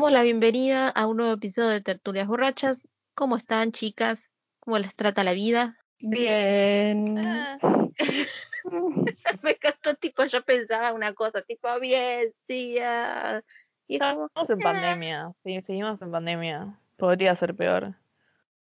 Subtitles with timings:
[0.00, 2.88] Damos la bienvenida a un nuevo episodio de Tertulias Borrachas.
[3.14, 4.18] ¿Cómo están, chicas?
[4.58, 5.76] ¿Cómo les trata la vida?
[5.98, 7.18] Bien.
[7.18, 7.58] Ah.
[9.42, 13.42] Me encantó, tipo, yo pensaba una cosa, tipo, bien, sí, ah.
[13.86, 16.80] Y como, Estamos en ah, pandemia, sí, seguimos en pandemia.
[16.96, 17.94] Podría ser peor.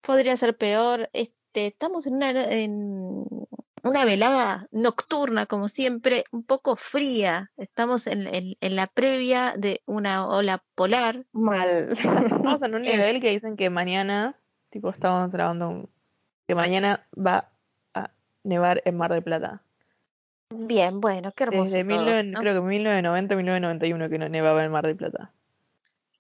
[0.02, 1.10] podría ser peor.
[1.14, 3.26] Este, estamos en una, en
[3.84, 7.52] una velada nocturna, como siempre, un poco fría.
[7.58, 11.26] Estamos en, en- en la previa de una ola polar.
[11.34, 11.90] Mal.
[12.26, 12.92] Estamos en un Eh.
[12.94, 14.36] nivel que dicen que mañana,
[14.70, 15.90] tipo, estamos grabando un...
[16.48, 17.52] que mañana va
[17.94, 18.10] a
[18.44, 19.62] nevar en Mar del Plata.
[20.50, 21.64] Bien, bueno, qué hermoso.
[21.72, 22.40] Desde todo, 19 ¿no?
[22.40, 25.32] creo que 1990, 1991 que no nevaba en Mar del Plata.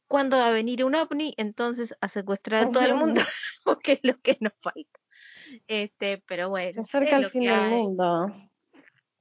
[0.07, 1.33] ¿Cuándo va a venir un ovni?
[1.37, 3.21] Entonces a secuestrar a todo el mundo,
[3.63, 4.99] porque es lo que nos falta.
[5.67, 8.31] Este, pero bueno, Se acerca el fin del hay, mundo.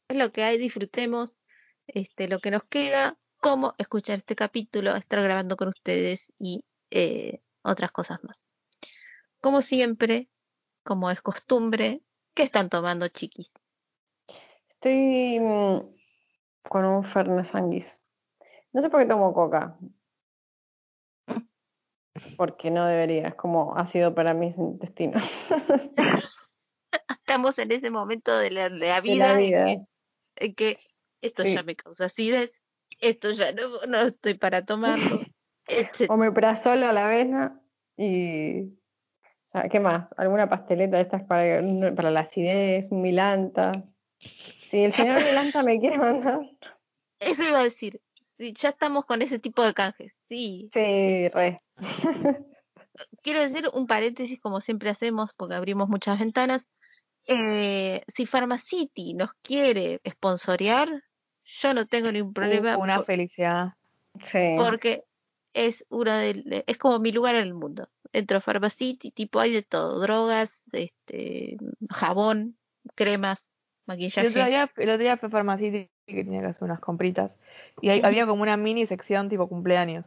[0.09, 1.35] es lo que hay, disfrutemos
[1.87, 7.41] este, lo que nos queda, cómo escuchar este capítulo, estar grabando con ustedes y eh,
[7.63, 8.43] otras cosas más.
[9.41, 10.29] Como siempre,
[10.85, 12.03] como es costumbre,
[12.35, 13.53] ¿qué están tomando, chiquis?
[14.69, 15.81] Estoy mm,
[16.69, 18.03] con un Fernet Sanguis.
[18.73, 19.77] No sé por qué tomo coca.
[22.37, 25.23] Porque no debería, es como ácido para mis intestinos.
[27.09, 29.65] Estamos en ese momento de la, de la De vida, la en vida.
[29.65, 29.81] que-
[30.37, 30.79] en que
[31.21, 31.55] esto Sí.
[31.55, 32.63] ya me causa acidez,
[33.01, 35.21] esto ya no, no estoy para tomarlo.
[35.69, 37.61] este, Omeprazol a la avena
[37.97, 38.63] y.
[38.63, 40.09] O sea, ¿qué más?
[40.17, 41.61] ¿Alguna pasteleta de estas para,
[41.95, 42.91] para la acidez?
[42.91, 43.73] Un Milanta.
[44.69, 46.41] Si el señor Milanta me quiere mandar.
[47.21, 48.01] Eso iba a decir.
[48.39, 50.13] Sí, ya estamos con ese tipo de canjes.
[50.29, 50.69] Sí.
[50.73, 51.61] Sí, re.
[53.23, 56.65] Quiero decir un paréntesis, como siempre hacemos, porque abrimos muchas ventanas.
[57.27, 60.89] Eh, si Pharmacity nos quiere sponsorear,
[61.61, 63.75] yo no tengo ningún problema Uh, una por- felicidad.
[64.25, 64.57] Sí.
[64.59, 65.05] porque
[65.55, 67.89] es una de, es como mi lugar en el mundo.
[68.13, 71.57] Dentro de Pharmacity, tipo hay de todo, drogas, este,
[71.91, 72.57] jabón,
[72.95, 74.29] cremas, El otro maquillaje.
[74.51, 77.39] día, el otro día fue a Pharmacity que tenía que hacer unas compritas.
[77.81, 80.05] Y ahí había como una mini sección tipo cumpleaños.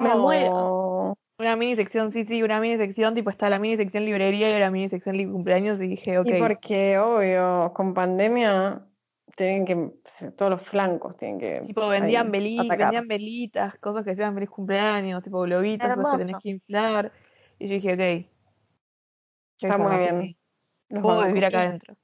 [0.00, 0.50] Me muero.
[0.54, 4.56] Oh, Una mini sección, sí, sí, una mini sección, tipo está la mini sección librería
[4.56, 6.26] y la mini sección cumpleaños y dije, ok.
[6.28, 8.86] Y porque, obvio, con pandemia
[9.36, 9.90] tienen que,
[10.36, 14.50] todos los flancos tienen que Tipo vendían, ahí, veli- vendían velitas, cosas que sean feliz
[14.50, 17.12] cumpleaños, tipo globitos, cosas que tenés que inflar.
[17.58, 18.30] Y yo dije, ok.
[19.60, 20.36] Está muy bien.
[20.88, 21.96] Los Puedo vivir acá adentro.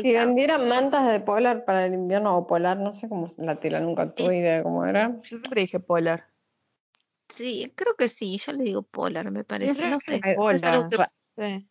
[0.00, 3.80] Si vendieran mantas de polar para el invierno o polar, no sé cómo la tela,
[3.80, 5.16] nunca tuve idea de cómo era.
[5.22, 6.28] Yo siempre dije polar.
[7.34, 9.90] Sí, creo que sí, yo le digo polar, me parece.
[9.90, 10.88] No sé, polar.
[10.88, 10.96] que
[11.36, 11.68] Sí.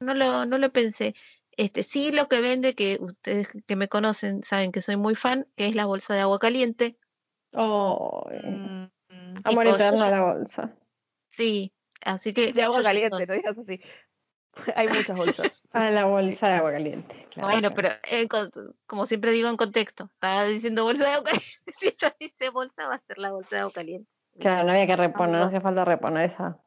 [0.00, 1.14] no lo, no lo pensé.
[1.56, 5.46] Este, sí lo que vende, que ustedes que me conocen saben que soy muy fan,
[5.56, 6.98] que es la bolsa de agua caliente.
[7.52, 9.34] Oh, Mm, mm.
[9.44, 10.74] amor eterno a la bolsa.
[11.30, 11.72] Sí,
[12.04, 13.80] así que De agua caliente, no digas así.
[14.76, 15.63] Hay muchas bolsas.
[15.74, 17.26] A la bolsa de agua caliente.
[17.30, 17.48] claro.
[17.48, 17.90] Bueno, pero
[18.86, 21.50] como siempre digo en contexto, estaba diciendo bolsa de agua caliente.
[21.80, 24.10] Si ella dice bolsa, va a ser la bolsa de agua caliente.
[24.38, 26.58] Claro, no había que reponer, no hacía falta reponer esa.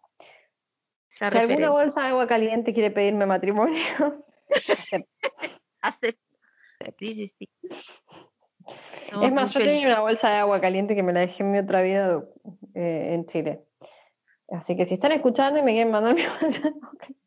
[1.19, 3.81] La Si alguna bolsa de agua caliente quiere pedirme matrimonio,
[5.81, 6.21] Acepto.
[6.99, 7.49] Sí, sí, sí.
[9.21, 11.57] Es más, yo tenía una bolsa de agua caliente que me la dejé en mi
[11.59, 12.23] otra vida
[12.75, 13.63] eh, en Chile.
[14.49, 17.26] Así que si están escuchando y me quieren mandar mi bolsa de agua caliente.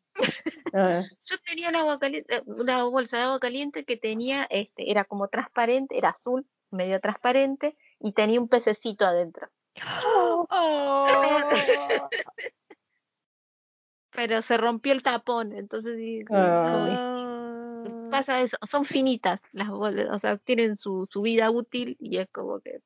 [0.73, 0.73] No,
[1.25, 5.27] Yo tenía una, agua caliente, una bolsa de agua caliente que tenía, este, era como
[5.27, 9.47] transparente, era azul, medio transparente, y tenía un pececito adentro.
[14.11, 15.97] Pero se rompió el tapón, entonces
[16.29, 17.83] Ah.
[18.11, 22.27] pasa eso, son finitas las bolsas, o sea, tienen su, su vida útil y es
[22.29, 22.81] como que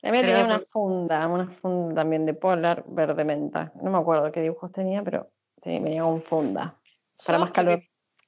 [0.00, 3.72] Pero tenía una funda, una funda también de polar verde menta.
[3.82, 5.28] No me acuerdo qué dibujos tenía, pero
[5.64, 6.76] sí, venía con funda.
[7.26, 7.80] Para Yo más lo calor.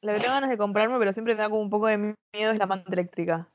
[0.03, 2.53] Lo que tengo ganas de comprarme, pero siempre me da como un poco de miedo
[2.53, 3.49] es la manta eléctrica.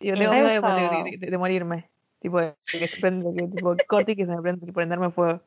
[0.00, 1.90] Yo tengo miedo de, usado- de- de- de morirme.
[2.20, 5.40] Tipo, de que se prende, que tipo corte y que se me prende, prenderme fuego.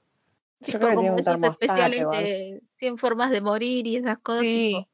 [0.62, 4.42] Yo creo que como tiene un especiales de 100 formas de morir y esas cosas.
[4.42, 4.86] Sí.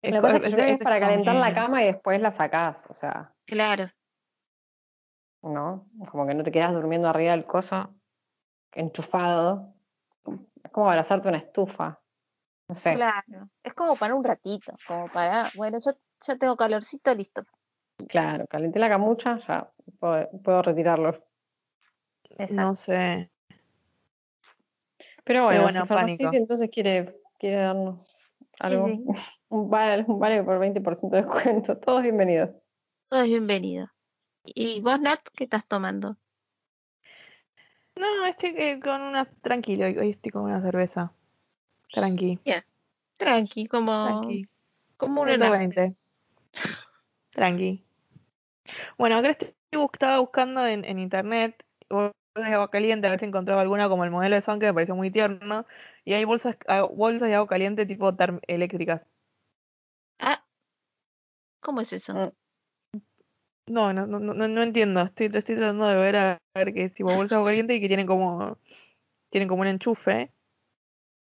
[0.00, 1.66] tipo, Lo que pasa es que yo creo que es para calentar la cama.
[1.66, 3.90] cama y después la sacás, o sea, Claro.
[5.42, 5.86] ¿no?
[6.10, 7.92] Como que no te quedas durmiendo arriba del coso,
[8.72, 9.74] enchufado.
[10.66, 12.00] Es como abrazarte una estufa.
[12.68, 12.94] No sé.
[12.94, 13.48] Claro.
[13.62, 15.92] Es como para un ratito, como para, bueno, yo
[16.26, 17.44] ya tengo calorcito, listo.
[18.08, 19.70] Claro, calenté la camucha, ya
[20.00, 21.24] puedo, puedo retirarlo.
[22.30, 22.54] Exacto.
[22.54, 23.30] No sé.
[25.22, 26.42] Pero bueno, bueno, si Pharmacity pánico.
[26.42, 28.16] entonces quiere, quiere darnos
[28.58, 29.04] algo, sí.
[29.48, 32.50] un vale, un vale por 20% de descuento, todos bienvenidos.
[33.08, 33.88] Todo es bienvenido.
[34.44, 36.16] ¿Y vos, Nat, qué estás tomando?
[37.96, 39.24] No, estoy eh, con una.
[39.24, 41.12] Tranquilo, hoy estoy con una cerveza.
[41.92, 42.38] Tranqui.
[43.16, 44.48] Tranqui, como, Tranqui.
[44.96, 45.58] como un enlace.
[45.70, 45.96] 120.
[47.30, 47.82] Tranqui.
[48.98, 49.54] Bueno, acá estoy
[49.92, 54.04] estaba buscando en, en internet bolsas de agua caliente a ver si encontraba alguna como
[54.04, 55.66] el modelo de Son que me pareció muy tierno.
[56.04, 59.02] Y hay bolsas, ah, bolsas de agua caliente tipo term- eléctricas.
[60.18, 60.44] Ah,
[61.60, 62.34] ¿cómo es eso?
[63.68, 65.02] No, no, no, no, no entiendo.
[65.02, 68.06] Estoy, estoy tratando de ver a, ver que es tipo agua caliente y que tienen
[68.06, 68.56] como
[69.30, 70.30] tienen como un enchufe.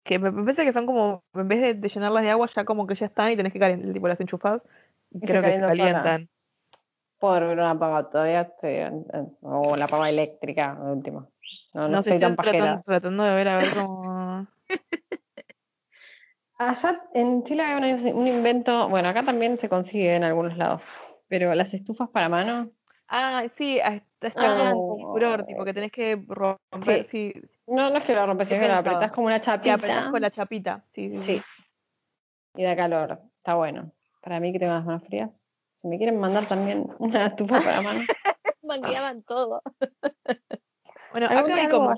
[0.04, 2.64] Que me, me parece que son como, en vez de, de llenarlas de agua, ya
[2.64, 4.62] como que ya están y tenés que calentar, tipo las enchufás.
[5.10, 6.28] Y se creo que se calientan.
[7.18, 8.76] Por una apaga, todavía estoy
[9.40, 11.30] o la apaga eléctrica, de último.
[11.72, 12.58] No, no, estoy estoy tan pajera.
[12.58, 14.46] tratando, tratando de ver a ver cómo.
[16.58, 20.82] Allá en Chile hay un, un invento, bueno, acá también se consigue en algunos lados,
[21.28, 22.70] pero las estufas para mano,
[23.08, 27.32] Ah, sí, está, Ah, como furor, tipo que tenés que romper, sí,
[27.68, 30.10] no, no es que lo rompes, sino que lo apretás como una que apretás chapita
[30.10, 30.84] con la chapita.
[30.92, 31.42] Sí, sí, Sí.
[32.56, 33.92] y da calor, está bueno.
[34.20, 35.30] Para mí las manos frías,
[35.76, 38.00] si me quieren mandar también una estufa para mano,
[38.62, 39.62] Mangueaban todo.
[41.12, 41.94] Bueno, acá hay como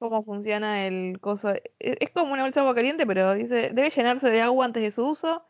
[0.00, 1.50] cómo funciona el coso.
[1.50, 4.82] Es, es como una bolsa de agua caliente, pero dice, debe llenarse de agua antes
[4.82, 5.44] de su uso.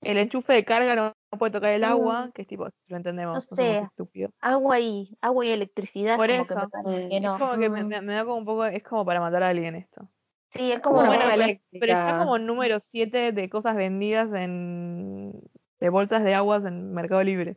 [0.00, 3.34] El enchufe de carga no, no puede tocar el agua, que es tipo, lo entendemos,
[3.50, 3.78] no, sé.
[3.78, 4.32] estúpidos.
[4.40, 6.60] Agua y, agua y electricidad, Por como que eso.
[6.60, 7.86] me parece Mm, que Es como que me, Mm.
[7.88, 10.08] me- me da como un poco, es como para matar a alguien esto.
[10.50, 11.24] Sí, es como, Una bueno,
[11.70, 15.32] pero- está como número 7 de cosas vendidas en
[15.80, 17.56] de bolsas de aguas en Mercado Libre.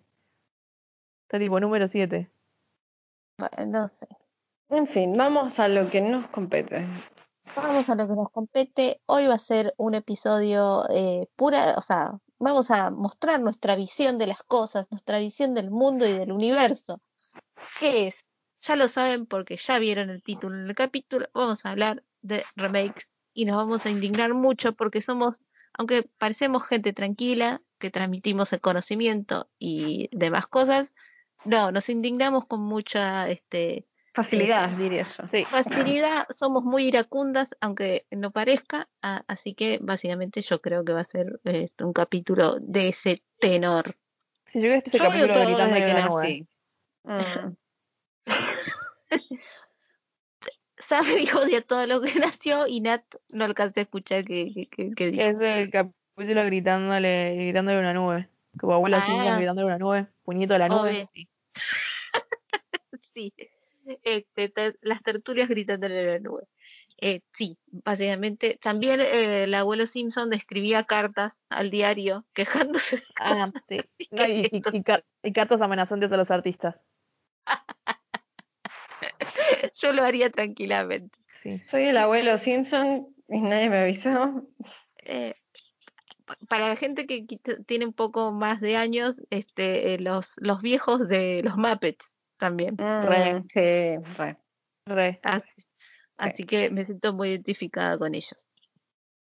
[1.27, 2.29] Está tipo número 7.
[3.38, 4.07] bueno, no sé.
[4.69, 6.85] En fin, vamos a lo que nos compete.
[7.56, 9.01] Vamos a lo que nos compete.
[9.07, 14.17] Hoy va a ser un episodio eh, pura, o sea, vamos a mostrar nuestra visión
[14.17, 17.01] de las cosas, nuestra visión del mundo y del universo.
[17.79, 18.15] ¿Qué es?
[18.61, 21.27] Ya lo saben porque ya vieron el título en el capítulo.
[21.33, 25.41] Vamos a hablar de remakes y nos vamos a indignar mucho porque somos,
[25.73, 30.91] aunque parecemos gente tranquila, que transmitimos el conocimiento y demás cosas,
[31.45, 35.23] no, nos indignamos con mucha este, Facilidad, diría yo.
[35.31, 35.45] Sí.
[35.45, 40.99] facilidad, somos muy iracundas, aunque no parezca, a- así que básicamente yo creo que va
[41.01, 43.95] a ser eh, un capítulo de ese tenor.
[44.47, 46.23] Si yo creo que este Yo veo capítulo todo gritando desde que de nube.
[46.23, 46.47] nací.
[47.03, 47.55] Mm.
[50.79, 54.67] Sabe dijo de todo lo que nació y Nat no alcancé a escuchar que, que,
[54.67, 55.23] que- que dijo.
[55.23, 58.27] Es el capítulo gritándole, gritándole una nube.
[58.59, 59.37] Como abuelo Simpson Ah.
[59.37, 60.89] gritándole una nube, puñito a la nube.
[60.89, 61.09] Obvio.
[61.13, 61.27] Sí.
[63.13, 63.33] Sí,
[64.03, 66.43] este, te- las tertulias gritándole a la nube.
[66.97, 68.59] Eh, sí, básicamente.
[68.61, 72.97] También eh, el abuelo Simpson describía cartas al diario quejándose.
[72.97, 73.77] de Ah, sí.
[74.11, 76.75] No, y, que y, y car- y cartas amenazantes a los artistas.
[79.81, 81.17] yo lo haría tranquilamente.
[81.43, 81.61] Sí.
[81.65, 84.47] Soy el abuelo Simpson y nadie me avisó.
[85.03, 85.33] eh,
[86.25, 87.25] pa- para la gente que
[87.65, 92.11] tiene un poco más de años, este, los, los viejos de los Muppets
[92.41, 92.75] también.
[92.77, 93.36] Re.
[93.36, 94.38] Mm, Sí, re.
[94.88, 95.19] Re.
[95.21, 95.48] Así,
[96.17, 98.48] así que me siento muy identificada con ellos.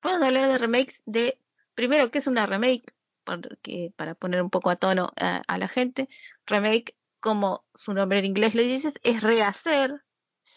[0.04, 1.40] Vamos a hablar de remakes de,
[1.74, 2.94] primero, ¿qué es una remake?
[3.24, 6.10] Porque, para poner un poco a tono a, a la gente,
[6.46, 10.02] remake, como su nombre en inglés le dices, es rehacer.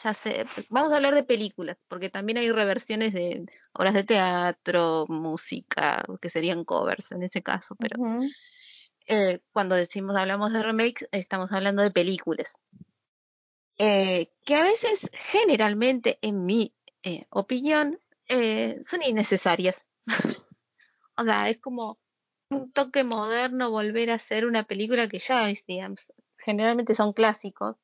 [0.02, 5.06] Ya sé, vamos a hablar de películas, porque también hay reversiones de obras de teatro,
[5.08, 7.96] música, que serían covers en ese caso, pero.
[9.08, 12.52] Eh, cuando decimos hablamos de remakes, estamos hablando de películas.
[13.78, 19.84] Eh, que a veces, generalmente, en mi eh, opinión, eh, son innecesarias.
[21.16, 21.98] o sea, es como
[22.50, 26.00] un toque moderno volver a hacer una película que ya digamos,
[26.36, 27.76] generalmente son clásicos,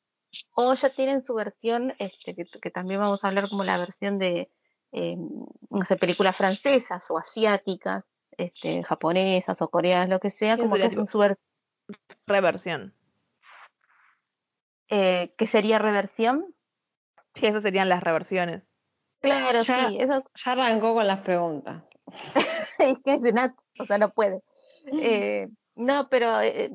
[0.55, 4.51] o ya tienen su versión, este, que, también vamos a hablar como la versión de,
[4.93, 8.05] eh, no películas francesas o asiáticas,
[8.39, 11.45] este, japonesas o coreanas, lo que sea, como que sería hacen tipo- su versión
[12.27, 12.95] Reversión.
[14.89, 16.55] eh, que sería reversión.
[17.35, 18.63] Sí, esas serían las reversiones.
[19.21, 21.83] Claro, Ya- sí, eso Ya arrancó con las preguntas.
[22.79, 24.43] es que es de Nat, o sea, no puede.
[25.01, 26.71] Eh, no, pero eh,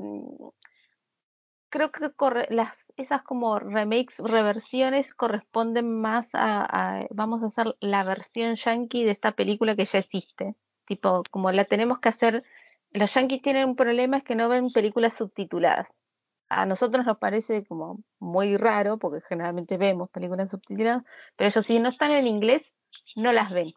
[1.70, 6.66] creo que corre- las, esas como remakes, reversiones corresponden más a,
[7.02, 10.56] a- vamos a hacer la versión yankee de esta película que ya existe.
[10.90, 12.44] Tipo, como la tenemos que hacer,
[12.90, 15.88] los yankees tienen un problema es que no ven películas subtituladas.
[16.50, 21.04] A nosotros nos parece como muy raro, porque generalmente vemos películas subtituladas,
[21.36, 22.74] pero ellos si no están en inglés,
[23.16, 23.72] no las ven.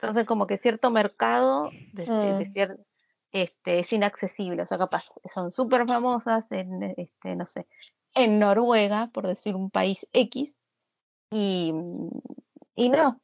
[0.00, 2.52] Entonces como que cierto mercado de, de- de Mm.
[2.54, 2.84] cier-
[3.30, 4.62] este, es inaccesible.
[4.62, 5.04] O sea, capaz
[5.34, 7.66] son súper famosas en, este, no sé,
[8.14, 10.54] en Noruega, por decir un país X,
[11.30, 11.74] y,
[12.74, 13.20] y no,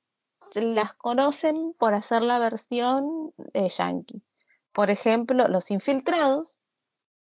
[0.54, 4.23] las conocen por hacer la versión eh, yankee.
[4.73, 6.59] Por ejemplo, Los Infiltrados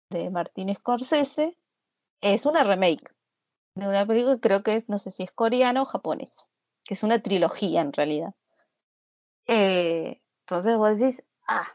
[0.10, 1.58] de Martin Scorsese
[2.22, 3.14] es una remake
[3.76, 6.46] de una película que creo que es, no sé si es coreano o japonés,
[6.84, 8.34] que es una trilogía en realidad.
[9.46, 11.68] Eh, entonces vos decís, ah,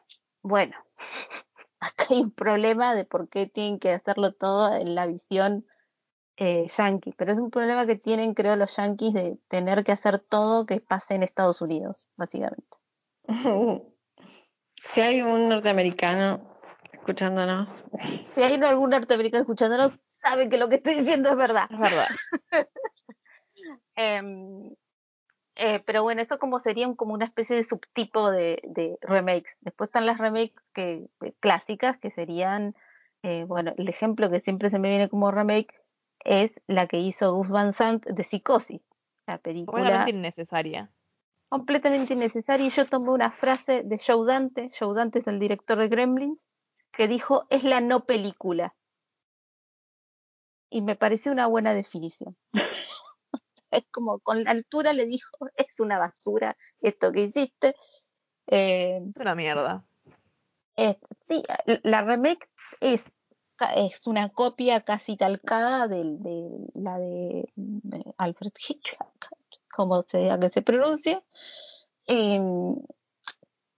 [0.42, 0.76] bueno,
[1.80, 5.66] acá hay un problema de por qué tienen que hacerlo todo en la visión
[6.36, 10.18] eh, yankee, pero es un problema que tienen, creo, los yankees de tener que hacer
[10.18, 12.76] todo que pase en Estados Unidos, básicamente.
[14.92, 16.40] Si hay un norteamericano
[16.92, 17.70] escuchándonos,
[18.34, 21.68] Si hay algún norteamericano escuchándonos, saben que lo que estoy diciendo es verdad.
[21.70, 22.08] Es verdad.
[23.94, 24.74] Em,
[25.56, 29.56] eh, pero bueno, eso como sería un- como una especie de subtipo de, de remakes.
[29.60, 31.06] Después están las remakes que,
[31.40, 32.74] clásicas, que serían,
[33.22, 35.74] eh, bueno, el ejemplo que siempre se me viene como remake
[36.24, 38.80] es la que hizo Gus Van Sant de Psicosis,
[39.26, 40.90] la película Completamente innecesaria.
[41.48, 42.66] completamente innecesaria.
[42.66, 46.38] Y yo tomé una frase de Joe Dante, Joe Dante es el director de Gremlins,
[46.92, 48.74] que dijo, es la no película.
[50.70, 52.36] Y me pareció una buena definición.
[53.70, 57.74] es como con la altura le dijo, es una basura esto que hiciste.
[58.46, 59.84] Eh, Es una mierda.
[60.76, 60.98] eh,
[61.28, 61.42] sí,
[61.82, 62.48] la remake
[62.80, 63.04] es,
[63.64, 66.04] es una copia casi calcada de,
[66.74, 67.48] la de
[68.18, 69.28] Alfred Hitchcock,
[69.72, 71.22] como sea que se pronuncie,
[72.06, 72.76] em,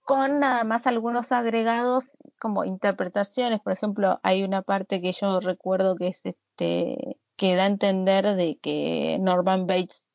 [0.01, 2.05] con nada más algunos agregados
[2.39, 3.61] como interpretaciones.
[3.61, 8.35] Por ejemplo, hay una parte que yo recuerdo que es este que da a entender
[8.35, 10.05] de que Norman Bates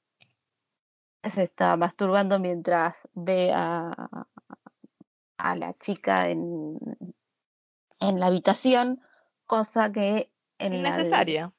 [1.24, 4.26] se está masturbando mientras ve a,
[5.36, 6.78] a la chica en,
[8.00, 9.00] en la habitación,
[9.50, 11.52] cosa que en la de- Innecesaria.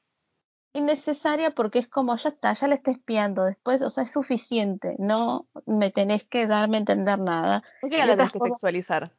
[0.73, 4.95] innecesaria porque es como ya está, ya le está espiando después, o sea, es suficiente,
[4.97, 7.63] no me tenés que darme a entender nada.
[7.81, 9.11] ¿Por qué la tenés que sexualizar?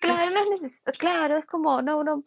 [0.00, 2.24] Claro, no es neces- claro, es como, no, no,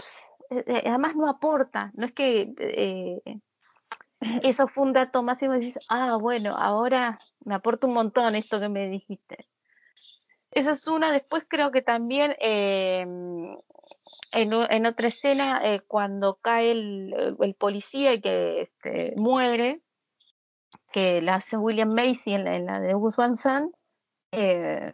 [0.52, 3.22] eh, eh, además no aporta, no es que eh,
[4.44, 8.36] eso fue un dato más y vos decís, ah, bueno, ahora me aporta un montón
[8.36, 9.50] esto que me dijiste.
[10.52, 13.06] Esa es una, después creo que también eh,
[14.32, 19.82] en, otra escena, eh, cuando cae el, el policía y que este, muere,
[20.92, 23.74] que la hace William Macy en la, en la de Gus Van Sant,
[24.32, 24.94] eh,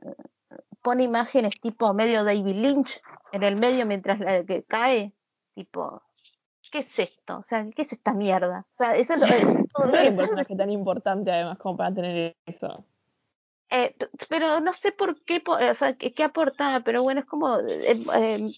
[0.82, 5.14] pone imágenes tipo medio David Lynch en el medio mientras la que cae,
[5.54, 6.02] tipo,
[6.72, 7.38] ¿qué es esto?
[7.40, 8.66] O sea, ¿qué es esta mierda?
[8.74, 9.26] O sea, eso es lo
[9.66, 12.86] es todo- No hay un es- personaje tan importante además como para tener eso.
[13.70, 13.96] Eh,
[14.30, 15.44] pero no sé por qué,
[15.98, 18.52] qué, aportaba, pero bueno, es como, eh, eh,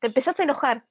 [0.00, 0.84] te empezás a enojar,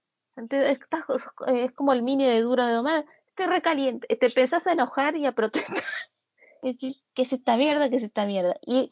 [1.48, 5.26] es como el mini de duro de domar, estoy recaliente, te empezás a enojar y
[5.26, 5.84] a protestar,
[6.62, 7.90] ¿qué es esta mierda?
[7.90, 8.56] ¿Qué es esta mierda?
[8.66, 8.92] Y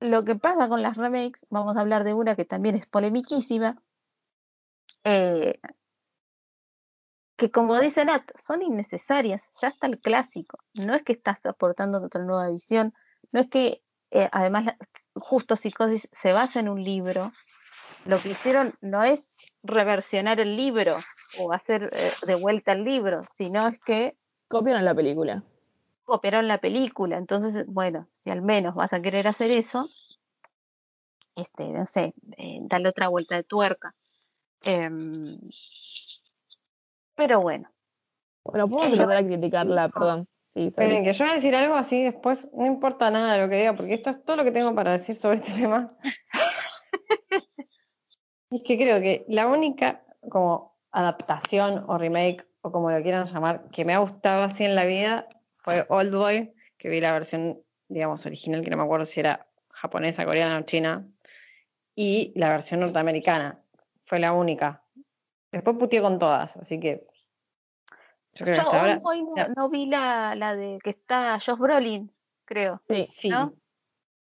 [0.00, 3.82] lo que pasa con las remakes, vamos a hablar de una que también es polemiquísima,
[5.04, 5.58] eh,
[7.36, 12.02] que como dice Nat, son innecesarias, ya está el clásico, no es que estás aportando
[12.02, 12.94] otra nueva visión,
[13.32, 14.74] no es que eh, además
[15.14, 17.30] justo Psicosis se basa en un libro,
[18.04, 19.28] lo que hicieron no es
[19.62, 20.96] reversionar el libro
[21.38, 24.16] o hacer eh, de vuelta el libro, sino es que
[24.48, 25.42] Copian la película.
[26.04, 27.18] copiaron la película.
[27.18, 29.90] Entonces, bueno, si al menos vas a querer hacer eso,
[31.36, 33.94] este, no sé, eh, darle otra vuelta de tuerca.
[34.62, 35.38] Em,
[37.14, 37.68] pero bueno,
[38.44, 40.26] Bueno, podemos Yo- empezar a criticarla, perdón.
[40.54, 40.66] Sí.
[40.68, 43.56] Esperen, que yo voy a decir algo así después, no importa nada de lo que
[43.56, 45.88] diga, porque esto es todo lo que tengo para decir sobre este tema.
[48.50, 53.26] Y es que creo que la única como adaptación o remake o como lo quieran
[53.26, 55.28] llamar que me ha gustado así en la vida
[55.58, 59.46] fue Old Boy, que vi la versión, digamos, original, que no me acuerdo si era
[59.70, 61.06] japonesa, coreana o china,
[61.94, 63.62] y la versión norteamericana.
[64.06, 64.82] Fue la única.
[65.52, 67.06] Después puteé con todas, así que
[68.38, 69.24] yo creo que ahora hoy
[69.56, 72.12] no, vi la, la de que está Josh Brolin,
[72.44, 72.80] creo.
[72.88, 73.06] Sí.
[73.10, 73.28] sí.
[73.30, 73.52] ¿no?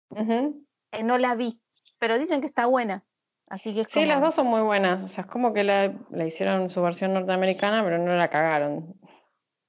[0.10, 0.66] Ujú.
[0.92, 1.60] Eh, no la vi,
[2.00, 3.04] pero dicen que está buena.
[3.50, 5.04] Así que es Sí, como- las dos son muy buenas.
[5.04, 8.96] O sea, es como que la, la hicieron su versión norteamericana, pero no la cagaron.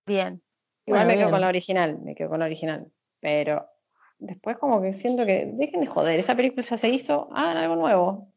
[0.07, 0.43] bien.
[0.87, 1.31] Igual Bueno, me quedo bien.
[1.33, 2.91] con la original, me quedo con la original.
[3.21, 3.67] Pero
[4.19, 7.77] después como que siento que dejen de joder, esa película ya se hizo, hagan algo
[7.77, 8.33] nuevo.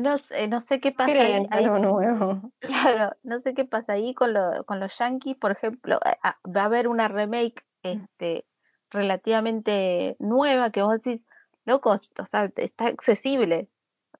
[0.00, 2.52] No sé, no sé qué pasa ahí, Creen ahí- algo nuevo.
[2.60, 6.36] Claro, no sé qué pasa ahí con, lo- con los yankees, por ejemplo, eh, ah,
[6.44, 8.44] va a haber una remake este,
[8.90, 11.22] relativamente nueva que vos decís,
[11.64, 13.68] loco, o sea, está accesible,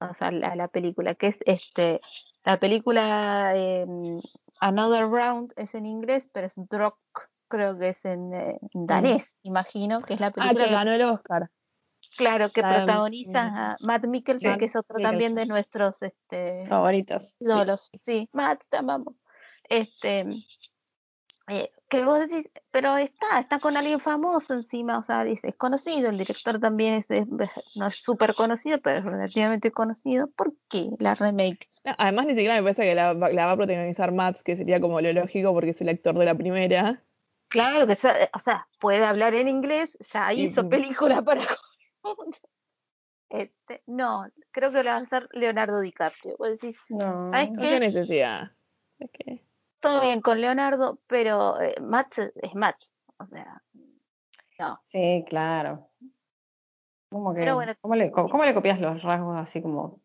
[0.00, 2.00] o sea, la, la película, que es este,
[2.44, 4.18] la película em,
[4.60, 6.96] Another Round es en inglés, pero es Drog,
[7.48, 10.75] creo que es en, eh, en danés, imagino, que es la Ah, película que que,
[10.75, 11.50] ganó el Oscar.
[12.18, 16.66] Claro, que de- protagoniza a Matt Mikkelsen, Matt que es otro también de nuestros este,
[16.68, 17.37] Favoritos.
[17.40, 19.14] ídolos, sí, Matt, te amamos.
[19.70, 20.26] Este,
[21.50, 25.56] eh, que vos decís, pero está, está con alguien famoso encima, o sea, dice, es
[25.56, 27.26] conocido, el director también es, es-
[27.76, 30.28] no es súper conocido, pero es relativamente conocido.
[30.37, 31.68] ¿Por qué la remake?
[31.84, 34.56] No, Además, ni siquiera me parece que la, va- la va a protagonizar Max, que
[34.56, 37.02] sería como lo lógico porque es el actor de la primera.
[37.48, 41.40] Claro que, o sea, puede hablar en inglés, ya Y- hizo película para.
[43.31, 46.37] Este, no, creo que la va a hacer Leonardo DiCaprio.
[46.38, 47.31] Vos decís, No.
[47.31, 47.81] ¿sabes No qué?
[47.81, 48.52] necesidad.
[48.99, 49.43] Es que-
[49.81, 52.76] Todo bien con Leonardo, pero eh, Matt es- Matt.
[53.19, 53.62] O sea,
[54.59, 54.81] no.
[54.87, 55.88] Sí, claro.
[57.11, 57.73] ¿Cómo, que, Pero bueno.
[57.81, 60.00] ¿cómo, le, cómo le copias los rasgos así como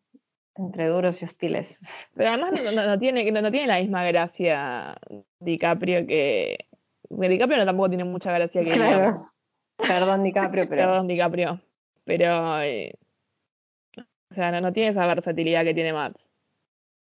[0.54, 1.80] entre duros y hostiles?
[2.14, 4.96] Pero además no, no- no tiene, no, no tiene la misma gracia
[5.40, 6.68] DiCaprio que...
[7.08, 8.96] porque DiCaprio no tampoco tiene mucha gracia que Claro.
[8.96, 9.30] digamos.
[9.76, 11.60] Perdón, DiCaprio, pero Perdón, DiCaprio.
[12.04, 12.60] Pero...
[12.62, 12.94] eh,
[14.30, 16.32] o sea, no, no tiene esa versatilidad que tiene Max.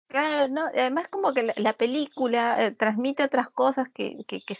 [0.08, 4.56] Claro, no, además como que la, la película eh, transmite otras cosas que, que, que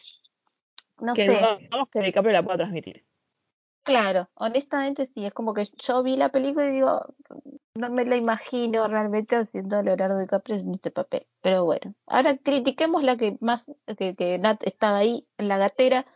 [1.01, 3.05] no que sé, digamos que DiCaprio la pueda transmitir.
[3.83, 7.15] claro, honestamente sí, es como que yo vi la película y digo,
[7.75, 12.37] no me la imagino realmente haciendo a Leonardo DiCaprio en este papel, pero bueno, ahora
[12.39, 13.65] critiquemos la que más,
[13.99, 16.07] que, que Nat estaba ahí en la gatera,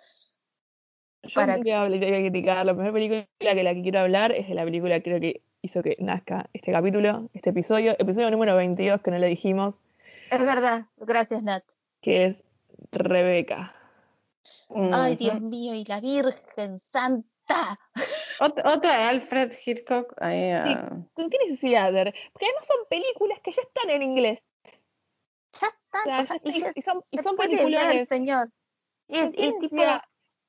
[1.24, 2.64] Yo Para- voy a, voy a criticar.
[2.64, 5.42] La primera película que la que quiero hablar es de la película que creo que
[5.62, 9.74] hizo que nazca este capítulo, este episodio, episodio número 22, que no lo dijimos,
[10.30, 11.64] es verdad, gracias Nat.
[12.00, 12.44] que es
[12.92, 13.74] Rebeca.
[14.92, 15.16] Ay.
[15.16, 17.78] Dios mío, y la Virgen Santa.
[18.40, 20.14] Ot- otra de Alfred Hitchcock.
[20.20, 20.74] ahí, Sí.
[20.76, 22.14] ah, ¿Con qué necesidad de?
[22.32, 24.38] Porque además son películas que ya están en inglés.
[25.60, 28.08] Ya está, O sea, o ya sea, está- y ya y, son, y son películas.
[28.08, 28.50] señor.
[29.08, 29.76] Y, ¿Con qué y tipo?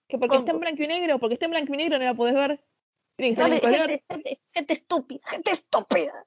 [0.09, 2.13] Que porque está en blanco y negro, porque está en blanco y negro no la
[2.13, 2.59] podés ver.
[3.15, 3.89] Tiene que no, estar en de- color.
[3.89, 6.25] gente, gente- gente estúpida, gente estúpida.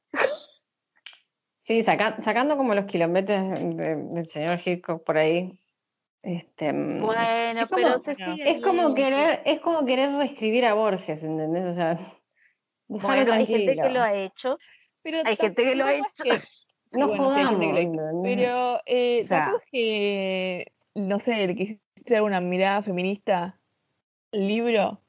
[1.64, 5.58] Sí, saca- sacando como los kilómetros de- del señor Hitchcock por ahí.
[6.22, 7.20] Este, mm, Bueno,
[7.60, 11.64] es como, pero bueno, es como querer, es como querer reescribir a Borges, ¿entendés?
[11.66, 11.98] O sea,
[12.88, 14.58] Bueno, hay gente que lo ha hecho.
[15.02, 16.30] Pero Hay gente que lo ha es que-
[16.92, 18.22] No bueno, jodamos.
[18.22, 21.80] Pero eh, O sea- que, no sé, le quisiste
[22.14, 23.58] dar una mirada feminista
[24.32, 25.00] libro.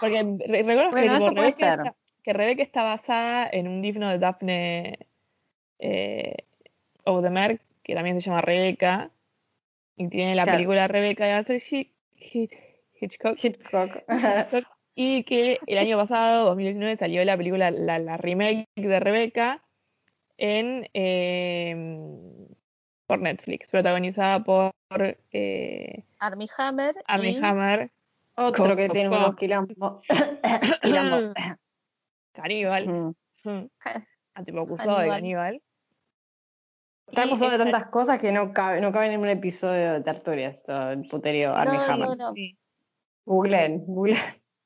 [0.00, 4.08] Porque re- recuerdo Bueno, que, tipo, Rebeca está, que Rebeca está basada en un libro
[4.08, 4.98] de Daphne
[5.78, 6.36] eh,
[7.82, 9.10] que también se llama Rebeca,
[9.96, 10.56] y tiene la Claro.
[10.58, 12.58] película Rebeca de Alfred Hitch- Hitch-
[13.00, 13.42] Hitchcock.
[13.42, 14.04] Hitchcock.
[15.00, 19.62] Y que el año pasado, 2019, salió la película, la, la remake de Rebeca
[20.36, 21.76] en eh,
[23.08, 24.72] por Netflix, protagonizada por
[25.32, 26.94] eh, Armie Hammer.
[27.06, 27.90] Armie y- Hammer,
[28.36, 30.02] Otro que tiene unos quilombos.
[30.82, 31.32] Quilombo.
[32.34, 33.14] Caníbal, Mm.
[33.44, 35.08] mm, Ja- antipopusó de.
[35.08, 35.62] Caníbal.
[37.08, 40.02] Está Y acusado de tantas cosas que no cabe, no caben en un episodio de
[40.02, 42.08] tertulia, esto, el puterío Armie No, Hammer.
[42.08, 42.34] no, no.
[42.34, 42.58] Sí,
[43.24, 43.84] googleen.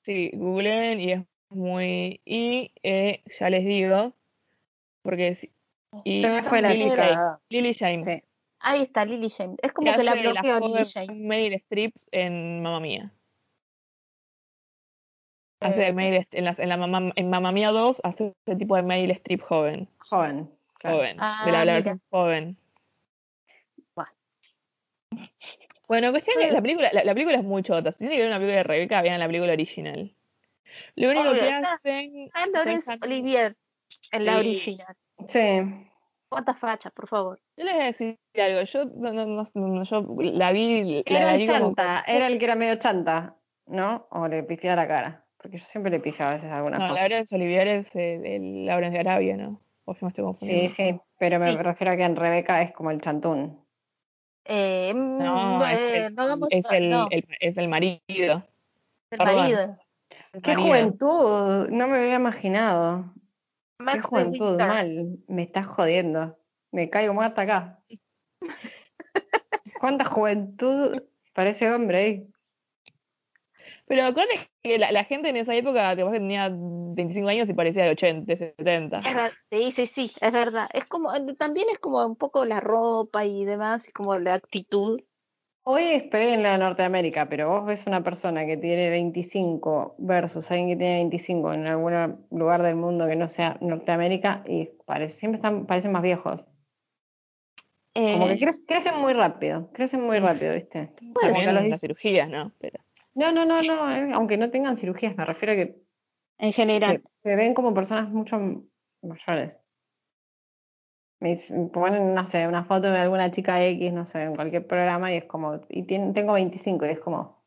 [0.05, 2.21] sí, googleen y es muy...
[2.25, 4.13] Y eh, ya les digo,
[5.03, 5.39] porque...
[6.05, 6.91] Y Se me fue la Lily.
[6.91, 7.19] James,
[7.51, 8.23] Lily James, Sí.
[8.63, 9.59] Ahí está Lily James.
[9.63, 11.21] Es como que que la bloqueó Lily James.
[11.23, 13.13] Meryl Streep en Mamma Mía.
[15.61, 18.57] Hace de Eh, Meryl en, las- en la Mamma, en Mamma Mía 2 hace ese
[18.57, 19.89] tipo de Meryl Streep joven.
[19.99, 20.51] Joven.
[20.79, 20.97] claro.
[20.97, 21.17] Joven.
[21.21, 21.75] Ah, de la, la mira.
[21.75, 22.57] versión joven.
[23.95, 24.07] Buah.
[25.89, 26.47] Bueno, cuestión Sí.
[26.47, 27.93] que la película, la, la película es muy chota.
[27.93, 30.15] Si tienen que ver una película de Rebeca, vean la película original.
[30.97, 32.31] Lo único Obvio, que está- hacen.
[32.35, 33.57] Ah, Laurence Olivier
[34.11, 34.39] en la Sí.
[34.39, 34.97] original.
[35.29, 35.89] Sí.
[36.33, 37.41] ¿Cuántas fachas, por favor?
[37.57, 38.63] Yo les voy a decir algo.
[38.63, 41.03] Yo, no, no, no- no- yo la vi.
[41.07, 44.07] La, Era la el vi como- chanta, era el que era medio chanta, ¿no?
[44.11, 45.25] O le pifiaba la cara.
[45.37, 47.03] Porque yo siempre le pifio a veces algunas No, cosas.
[47.03, 49.61] Laurence Olivier es el, el de Arabia, ¿no?
[49.85, 50.75] O yo me estoy Sí, confundiendo.
[50.75, 51.57] sí, pero me Sí.
[51.59, 53.61] refiero a que en Rebeca es como el chantún.
[54.45, 57.69] Eh, mm, No, es eh, el, no vamos es a- el, no, el- es el
[57.69, 58.01] marido.
[58.09, 58.43] el
[59.19, 59.37] perdón.
[59.37, 59.77] marido.
[60.43, 60.67] ¡Qué marido.
[60.69, 61.69] juventud!
[61.71, 63.05] No me había imaginado.
[63.83, 65.19] Max Qué juventud, mal.
[65.29, 66.39] Me estás jodiendo.
[66.71, 67.83] Me caigo muerta acá.
[69.81, 71.03] ¿Cuánta juventud
[71.35, 72.29] para ese hombre ahí?
[73.87, 77.85] Pero acuérdate que la, la gente en esa época te tenía 25 años y parecía
[77.85, 79.01] de 80, de 70.
[79.01, 80.69] Es ver- Sí, sí, sí, es verdad.
[80.73, 84.35] Es como, eh, también es como un poco la ropa y demás, y como la
[84.35, 85.01] actitud.
[85.65, 90.71] Hoy esperé en la Norteamérica, pero vos ves una persona que tiene 25 versus alguien
[90.71, 95.37] que tiene 25 en algún lugar del mundo que no sea Norteamérica y parece, siempre
[95.37, 96.45] están, parecen más viejos.
[97.95, 100.91] Como que Eh, cre- crecen muy rápido, crecen muy rápido, ¿viste?
[101.15, 102.53] Puede Como los las cirugías, ¿no?
[102.59, 102.81] Pero,
[103.15, 105.77] No, no, no, no, eh, aunque no tengan cirugías, me refiero a que
[106.39, 107.03] en general.
[107.23, 108.41] se, se ven como personas mucho
[109.03, 109.62] mayores.
[111.23, 111.39] Me
[111.73, 115.19] ponen, no sé, una foto de alguna chica X, no sé, en cualquier programa y
[115.19, 117.41] es como, y tengo 25 y es como,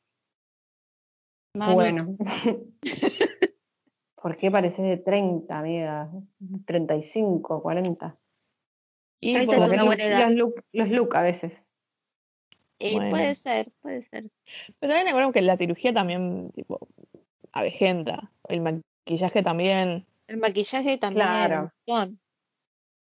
[1.53, 2.17] Mami, bueno.
[4.15, 6.09] ¿Por qué pareces de 30, amiga?
[6.65, 8.07] 35, 40.
[8.07, 8.17] Ahí
[9.21, 11.53] y los look, los look a veces.
[12.79, 13.09] bueno.
[13.09, 14.29] puede ser, puede ser.
[14.79, 16.87] pero también acuerdo que la cirugía también, tipo,
[17.51, 18.31] avejenta.
[18.47, 20.05] El maquillaje también.
[20.27, 21.27] El maquillaje también.
[21.27, 21.71] Claro.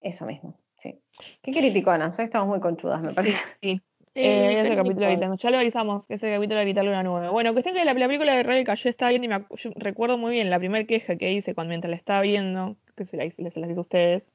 [0.03, 1.01] Eso mismo, sí.
[1.43, 3.39] Qué criticonas, hoy estamos muy conchudas, me parece.
[3.63, 3.81] Sí,
[4.15, 5.13] Sí, eh, ese capítulo importa.
[5.13, 5.37] evitando.
[5.37, 7.29] Ya lo avisamos, que ese capítulo de evitarle una nube.
[7.31, 10.19] Bueno, cuestión que la, la película de Rebecca yo estaba viendo y me yo recuerdo
[10.19, 13.25] muy bien la primera queja que hice cuando mientras la estaba viendo, que se la
[13.25, 14.31] hice, se las hice a ustedes,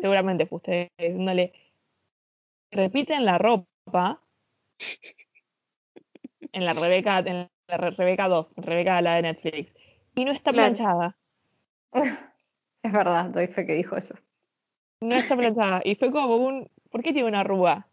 [0.00, 1.52] seguramente fue ustedes diciéndole,
[2.70, 4.20] repiten la ropa
[6.52, 9.72] en la Rebeca, en la Re- Rebeca 2, Rebeca la de Netflix,
[10.14, 11.16] y no está planchada,
[12.82, 14.14] Es verdad, doy fe que dijo eso.
[15.04, 17.86] No está planchada, y fue como un, ¿por qué tiene una arruga?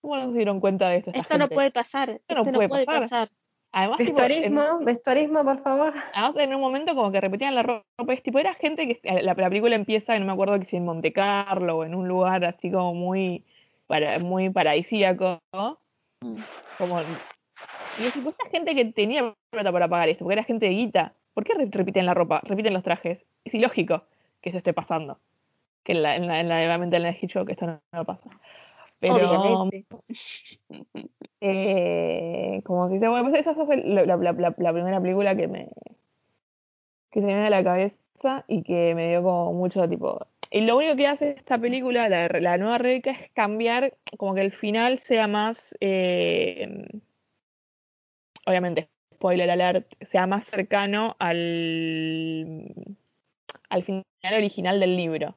[0.00, 1.10] ¿Cómo no se dieron cuenta de esto?
[1.10, 2.10] esta Esto no puede pasar.
[2.10, 3.02] Esto no puede puede pasar.
[3.02, 3.28] pasar.
[3.72, 5.94] Además, tipo, en- Vestuarismo, vestuarismo, por favor.
[6.14, 9.34] Además, en un momento como que repetían la ropa, es tipo, era gente que la,
[9.34, 12.08] la película empieza, y no me acuerdo que si en Monte Carlo o en un
[12.08, 13.44] lugar así como muy,
[13.86, 15.78] para, muy paradisíaco, ¿no?
[16.78, 17.02] Como,
[17.96, 20.72] y es tipo, esa gente que tenía plata para pagar esto, porque era gente de
[20.72, 23.18] guita, ¿por qué re- repiten la ropa, repiten los trajes?
[23.44, 24.04] Es ilógico
[24.40, 25.18] que eso esté pasando,
[25.88, 28.04] que en la, en la, en la, obviamente en la de Hitchcock esto no, no
[28.04, 28.28] pasa.
[29.00, 29.86] Pero, Obviamente.
[31.40, 35.34] eh, como si te bueno, pues esa fue la, la- la- la- la primera película
[35.34, 35.68] que me
[37.10, 40.60] que se me viene a la cabeza y que me dio como mucho tipo y
[40.62, 44.52] lo único que hace esta película la, la nueva Rebeca es cambiar como que el
[44.52, 46.86] final sea más eh,
[48.46, 52.74] obviamente spoiler alert sea más cercano al
[53.70, 55.34] al final original del libro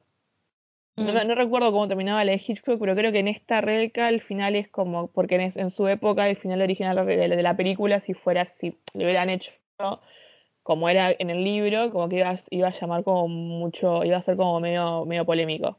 [0.96, 4.08] no, me- no recuerdo cómo terminaba la de Hitchcock, pero creo que en esta Rebeca
[4.08, 7.28] el final es como, porque en, es- en su época el final original de, de-
[7.36, 9.52] de la película, si fuera, si lo hubieran hecho
[10.62, 14.22] como era en el libro, como que iba, iba a llamar como mucho, iba a
[14.22, 15.78] ser como medio, medio polémico.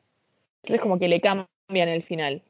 [0.64, 1.48] Entonces como que le cambian
[1.90, 2.42] el final.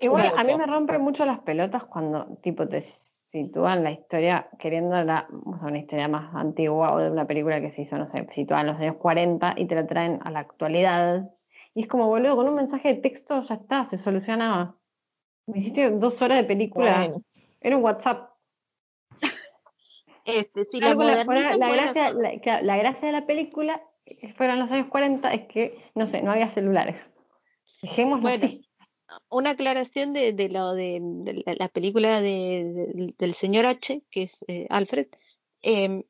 [0.00, 5.28] Igual a mí me rompe mucho las pelotas cuando tipo te sitúan la historia queriéndola,
[5.44, 8.26] o sea, una historia más antigua o de una película que se hizo, no sé,
[8.32, 11.30] situada en los años 40 y te la traen a la actualidad.
[11.74, 14.76] Y es como, boludo, con un mensaje de texto ya está, se solucionaba.
[15.46, 17.22] Me hiciste dos horas de película, Bueno,
[17.60, 18.30] era un WhatsApp.
[20.24, 21.24] Este, si la la,
[21.72, 25.46] gracia, son- la, claro, la gracia de la película, que fueron los años 40, es
[25.48, 26.96] que, no sé, no había celulares.
[27.82, 28.66] Dejémoslo Bueno, así.
[29.28, 34.02] una aclaración de, de lo de, de la, la película de, de- del señor H,
[34.10, 35.08] que es eh, Alfred,
[35.60, 36.04] em,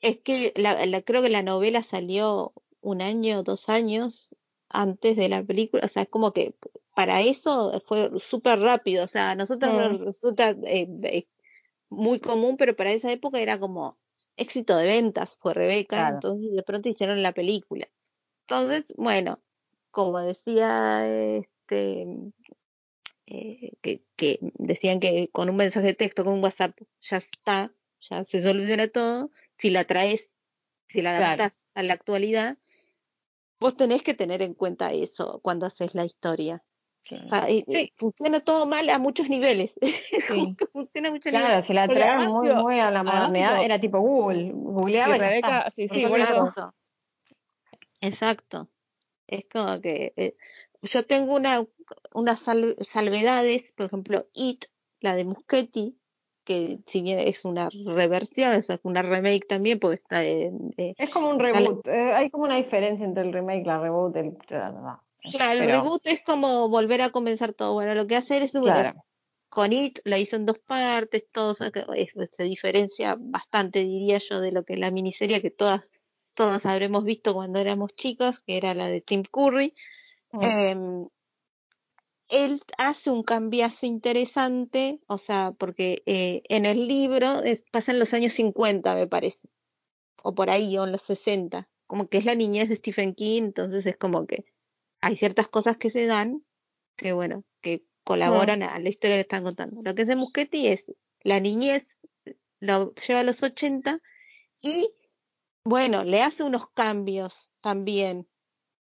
[0.00, 0.52] es que
[1.04, 4.34] creo que la novela salió un año, dos años
[4.68, 6.54] antes de la película, o sea, es como que
[6.94, 9.76] para eso fue súper rápido, o sea, a nosotros Mm.
[9.76, 11.28] nos resulta eh, eh,
[11.90, 13.98] muy común, pero para esa época era como
[14.36, 16.16] éxito de ventas, fue Rebeca, Claro.
[16.16, 17.88] entonces de pronto hicieron la película.
[18.48, 19.40] Entonces, bueno,
[19.92, 22.06] como decía este
[23.26, 27.72] eh, que, que decían que con un mensaje de texto, con un WhatsApp, ya está,
[28.08, 29.30] ya se soluciona todo.
[29.58, 30.28] Si la traes,
[30.88, 31.42] si la Claro.
[31.46, 32.58] adaptas a la actualidad,
[33.60, 36.62] vos tenés que tener en cuenta eso cuando haces la historia.
[37.08, 37.78] O sea, y- Sí.
[37.82, 39.70] y funciona todo mal a muchos niveles.
[40.28, 40.56] Sí.
[40.72, 41.66] funciona a muchos Claro, niveles.
[41.66, 45.66] si la además, muy, muy a la modernidad, era tipo Google, googleaba y ya Rebeca,
[45.76, 46.08] está.
[46.08, 46.42] por eso.
[46.42, 46.74] otro.
[48.00, 48.68] Exacto.
[49.26, 50.36] Es como que eh,
[50.82, 51.64] yo tengo una,
[52.14, 54.64] unas sal- salvedades, por ejemplo, It,
[55.00, 55.98] la de Muschetti,
[56.46, 61.10] que si bien es una reversión, es una remake también, porque está en, eh, Es
[61.10, 61.86] como un reboot.
[61.88, 64.36] eh, hay como una diferencia entre el remake, la reboot, el.
[64.38, 64.72] Claro,
[65.52, 67.74] el Pero- reboot es como volver a comenzar todo.
[67.74, 68.94] Bueno, lo que hace es Claro.
[69.50, 73.80] con It la hizo en dos partes, todo o sea, que es- se diferencia bastante,
[73.80, 75.90] diría yo, de lo que es la miniserie, que todas
[76.34, 79.72] todos habremos visto cuando éramos chicos, que era la de Tim Curry.
[80.32, 80.42] Mm.
[80.42, 81.08] Em,
[82.28, 87.98] él hace un cambiazo interesante, o sea, porque eh, en el libro es, pasa en
[87.98, 89.48] los años 50, me parece,
[90.22, 93.42] o por ahí, o en los 60, como que es la niñez de Stephen King,
[93.42, 94.44] entonces es como que
[95.00, 96.44] hay ciertas cosas que se dan
[96.96, 99.82] que, bueno, que colaboran a la historia que están contando.
[99.82, 100.84] Lo que hace Muschetti es
[101.22, 101.84] la niñez,
[102.60, 104.00] lo lleva a los 80
[104.62, 104.90] y,
[105.64, 108.26] bueno, le hace unos cambios también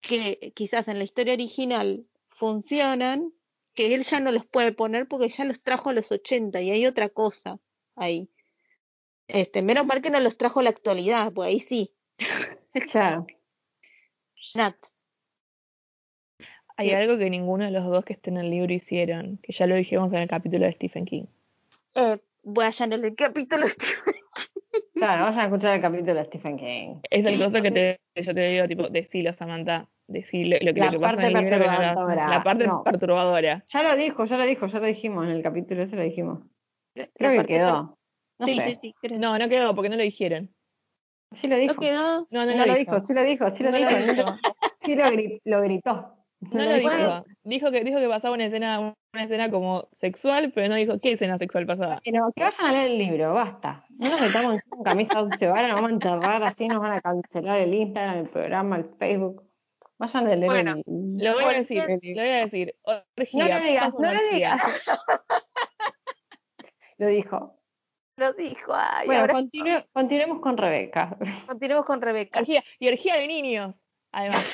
[0.00, 2.06] que quizás en la historia original
[2.38, 3.32] funcionan,
[3.74, 6.70] que él ya no los puede poner porque ya los trajo a los 80 y
[6.70, 7.58] hay otra cosa
[7.96, 8.30] ahí.
[9.26, 11.92] Este, menos mal que no los trajo a la actualidad, pues ahí sí.
[12.90, 13.26] Claro.
[14.54, 14.76] Nat.
[16.76, 19.66] Hay algo que ninguno de los dos que estén en el libro hicieron, que ya
[19.66, 21.24] lo dijimos en el capítulo de Stephen King.
[21.96, 23.66] Eh, vayan en el capítulo.
[24.94, 27.00] Claro, vayan a escuchar el capítulo de Stephen King.
[27.10, 30.86] Es el cosa que te, yo te digo, tipo, decilo, Samantha, decilo lo, que- La
[30.86, 32.82] lo que pasa en el libro no perturbadora, La parte no.
[32.82, 33.64] perturbadora.
[33.66, 36.40] Ya lo dijo, ya lo dijo, ya lo dijimos en el capítulo ese lo dijimos.
[36.94, 37.98] La Creo que quedó.
[38.40, 38.70] No sí, sé.
[38.70, 39.18] sí, sí, creo.
[39.18, 40.52] No, no quedó porque no lo dijeron.
[41.32, 41.74] Sí lo ¿No dijo.
[41.76, 42.26] quedó?
[42.30, 42.94] No, no, No lo dijo.
[42.94, 44.12] dijo, sí lo dijo, sí lo No lo dijo.
[44.14, 44.34] dijo.
[44.80, 46.14] Sí lo, gri- lo gritó.
[46.40, 47.24] No lo dijo.
[47.42, 51.12] Dijo que, dijo que pasaba una escena, una escena como sexual, pero no dijo qué
[51.12, 52.00] escena sexual pasaba.
[52.04, 53.84] Pero que vayan a leer el libro, basta.
[53.90, 56.92] No nos metamos encima en camisa once varas, nos vamos a enterrar así, nos van
[56.92, 59.42] a cancelar el Instagram, el programa, el Facebook.
[59.98, 62.74] Vayan a leer Bueno, el Lo voy a decir, lo voy a decir.
[62.82, 64.62] Orgía, No lo digas, no lo digas.
[66.98, 67.54] Lo dijo.
[68.16, 68.72] Lo dijo.
[68.74, 71.16] Ay, Bueno, continue- continuemos con Rebeca.
[71.46, 72.40] continuemos con Rebeca.
[72.40, 73.74] Orgía, y orgía de niños.
[74.12, 74.44] Además,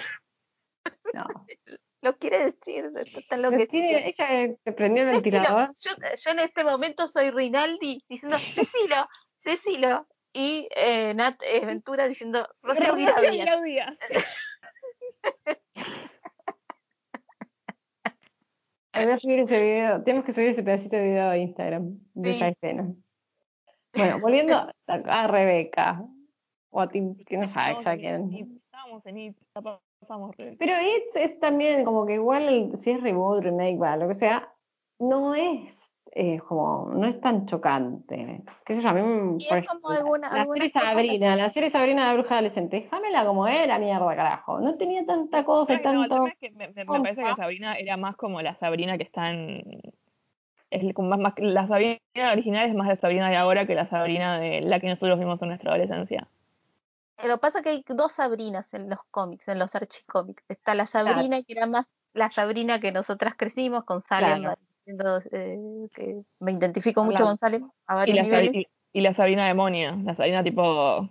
[1.15, 1.25] No.
[2.03, 3.71] Lo quiere decir, está Lo enloquecida.
[3.71, 5.75] tiene- ella eh, te prendió el ventilador.
[5.81, 9.09] Yo, yo en este momento soy Rinaldi diciendo Cecilo,
[9.43, 10.07] Cecilo.
[10.37, 13.15] Y eh, Nat eh, Ventura diciendo Rocío Díaz.
[18.95, 20.03] Voy a subir ese video.
[20.03, 22.37] Tenemos que subir ese pedacito de video a Instagram de Sí.
[22.37, 22.95] esa escena.
[23.93, 26.05] Bueno, volviendo a, a Rebeca.
[26.71, 28.61] O a Tim, que no sabe ya quién.
[28.65, 29.37] Estábamos en It,
[30.01, 34.15] pasamos Pero It es también como que igual si es reboot, remake, va, lo que
[34.15, 34.53] sea,
[34.99, 38.43] no es eh, como, no es tan chocante.
[38.65, 38.89] ¿Qué sé yo?
[38.91, 39.01] A mí,
[39.39, 42.35] Y por es como ejemplo, alguna- la serie que- Sabrina, la serie Sabrina la bruja
[42.37, 44.61] adolescente, déjamela como era, mierda, carajo.
[44.61, 46.15] No tenía tanta cosa y no, tanto.
[46.15, 49.03] tema es que me, me- me parece que Sabrina era más como la Sabrina que
[49.05, 49.81] está en.
[50.71, 51.99] Es como más, más- la Sabrina
[52.33, 55.43] original es más la Sabrina de ahora que la Sabrina de la que nosotros vimos
[55.43, 56.29] en nuestra adolescencia.
[57.19, 60.45] Eh, Lo que pasa es que hay dos Sabrinas en los cómics, en los archicómics.
[60.49, 64.59] Está la Sabrina que era más la Sabrina que nosotras crecimos con Salem, Claro.
[64.85, 67.31] Diciendo, eh, que me identifico mucho Hablando.
[67.31, 68.55] con Salem a Y la, niveles.
[68.55, 69.15] Y, y la
[69.47, 71.09] demonia, la Sabrina tipo.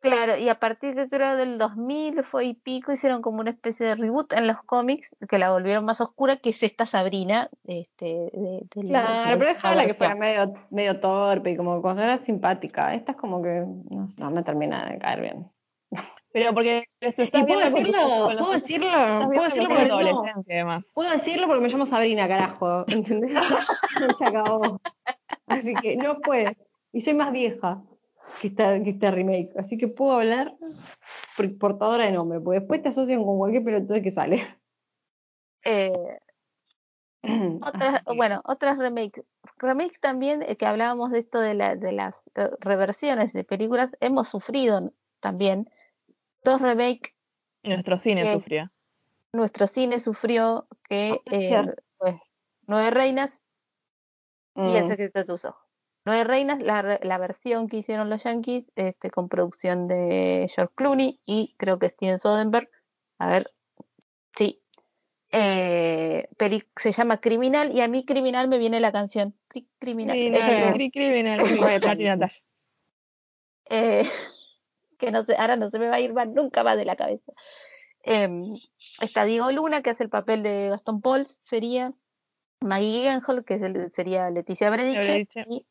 [0.00, 3.84] Claro, y a partir de creo del 2000 fue y pico, hicieron como una especie
[3.84, 7.50] de reboot en los cómics que la volvieron más oscura, que es esta Sabrina.
[7.64, 11.56] Este, de, de la- Claro, de pero la déjala que fuera medio, medio torpe y
[11.56, 12.94] como cuando era simpática.
[12.94, 15.50] Esta es como que no, no me termina de caer bien.
[16.32, 17.98] Pero porque ¿Y puedo decirlo?
[18.24, 18.88] con ¿Puedo decirlo?
[19.26, 20.84] ¿Puedo decirlo porque adolescencia, además.
[20.94, 22.84] Puedo decirlo porque me llamo Sabrina, carajo.
[22.88, 23.32] ¿Entendés?
[24.18, 24.80] Se acabó.
[25.46, 26.56] Así que no puede.
[26.92, 27.82] Y soy más vieja
[28.40, 29.50] que esta, que esta remake.
[29.56, 30.54] Así que puedo hablar
[31.36, 32.40] por portadora de nombre.
[32.40, 34.46] Porque después te asocian con cualquier pelotudo que sale.
[35.64, 35.92] Eh,
[37.62, 39.24] otras, bueno, otras remakes.
[39.56, 43.90] Remakes también, eh, que hablábamos de esto de, la, de las eh, reversiones de películas,
[44.00, 45.68] hemos sufrido también
[46.42, 47.12] dos remakes.
[47.62, 48.70] Nuestro cine sufrió.
[49.32, 51.62] Nuestro cine sufrió que, es eh,
[51.98, 52.16] pues,
[52.66, 53.30] Nueve Reinas
[54.56, 55.62] y El Mm, secreto de tus ojos.
[56.04, 61.20] Nueve Reinas, la, la versión que hicieron los Yankees, este, con producción de George Clooney
[61.26, 62.68] y creo que Steven Soderbergh.
[63.18, 63.52] A ver,
[64.36, 64.62] sí.
[65.30, 69.34] Eh, peli- se llama Criminal y a mí Criminal me viene la canción.
[69.48, 70.16] Cri- Criminal.
[70.16, 71.86] Criminal, Eh, cri- criminal, Bueno.
[71.86, 72.42] Nati Natalia.
[73.66, 74.08] eh,
[75.00, 76.96] que no sé, ahora no se me va a ir más nunca más de la
[76.96, 77.32] cabeza.
[78.04, 78.54] Em,
[79.00, 81.92] está Diego Luna, que hace el papel de Gastón Pauls, sería
[82.60, 85.66] Maggie Gyllenhaal, que es el- sería Leticia Brediche, y,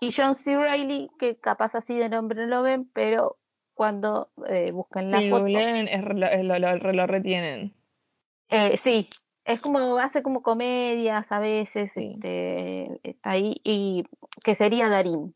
[0.00, 0.56] y John C.
[0.56, 3.38] Reilly, que capaz así de nombre no lo ven, pero
[3.74, 7.74] cuando eh, buscan la Si foto, googlean, es lo, lo- lo retienen.
[8.48, 9.08] eh, sí,
[9.44, 12.12] es como, hace como comedias a veces, Sí.
[12.14, 14.04] este, ahí, y
[14.44, 15.34] que sería Darín.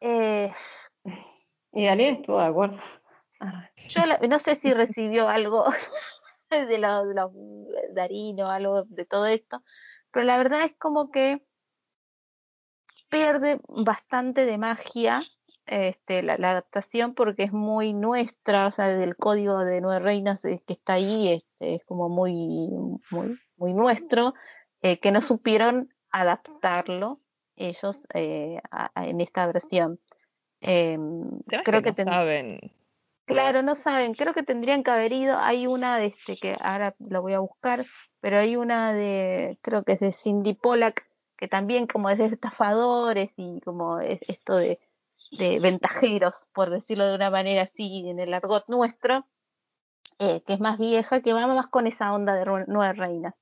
[0.00, 0.52] Eh,
[1.78, 2.76] Y Daniel estuvo de acuerdo.
[3.38, 5.64] Ah, Yo la- no sé si recibió algo
[6.50, 7.30] de los, de los
[7.94, 9.62] Darín o algo de todo esto,
[10.10, 11.40] pero la verdad es como que
[13.08, 15.22] pierde bastante de magia
[15.66, 20.44] este, la, la adaptación porque es muy nuestra, o sea, del código de Nueve Reinas
[20.44, 22.70] eh, que está ahí, este, es como muy,
[23.12, 24.34] muy, muy nuestro,
[24.82, 27.20] eh, que no supieron adaptarlo
[27.54, 30.00] ellos eh, a- a- en esta versión.
[30.60, 32.72] Em, creo que no saben.
[33.26, 35.36] Claro, no saben, creo que tendrían que haber ido.
[35.38, 37.84] Hay una de este que ahora lo voy a buscar,
[38.20, 42.26] pero hay una de, creo que es de Cindy Pollack, que también como es de
[42.26, 44.80] estafadores y como es esto de,
[45.32, 49.26] de ventajeros, por decirlo de una manera así en el argot nuestro,
[50.18, 53.34] eh, que es más vieja, que va más con esa onda de Nueve Reinas.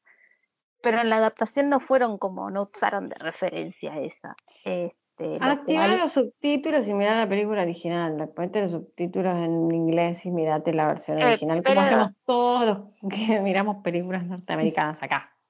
[0.83, 4.37] Pero en la adaptación no fueron como, no usaron de referencia esa.
[4.65, 8.29] Este, lo Activa los subtítulos y mira la película original.
[8.35, 11.63] Ponete los subtítulos en inglés y mirate la versión Eh, original.
[11.65, 12.79] Como hacemos todos los
[13.11, 15.33] que miramos películas norteamericanas acá.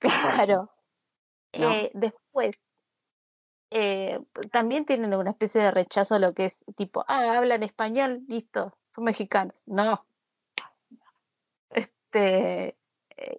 [0.00, 0.70] Claro.
[1.58, 1.72] ¿no?
[1.72, 2.58] Eh, después,
[3.70, 4.18] eh,
[4.50, 8.78] también tienen una especie de rechazo a lo que es tipo, ah, hablan español, listo,
[8.94, 9.62] son mexicanos.
[9.66, 10.06] No.
[11.70, 12.78] Este,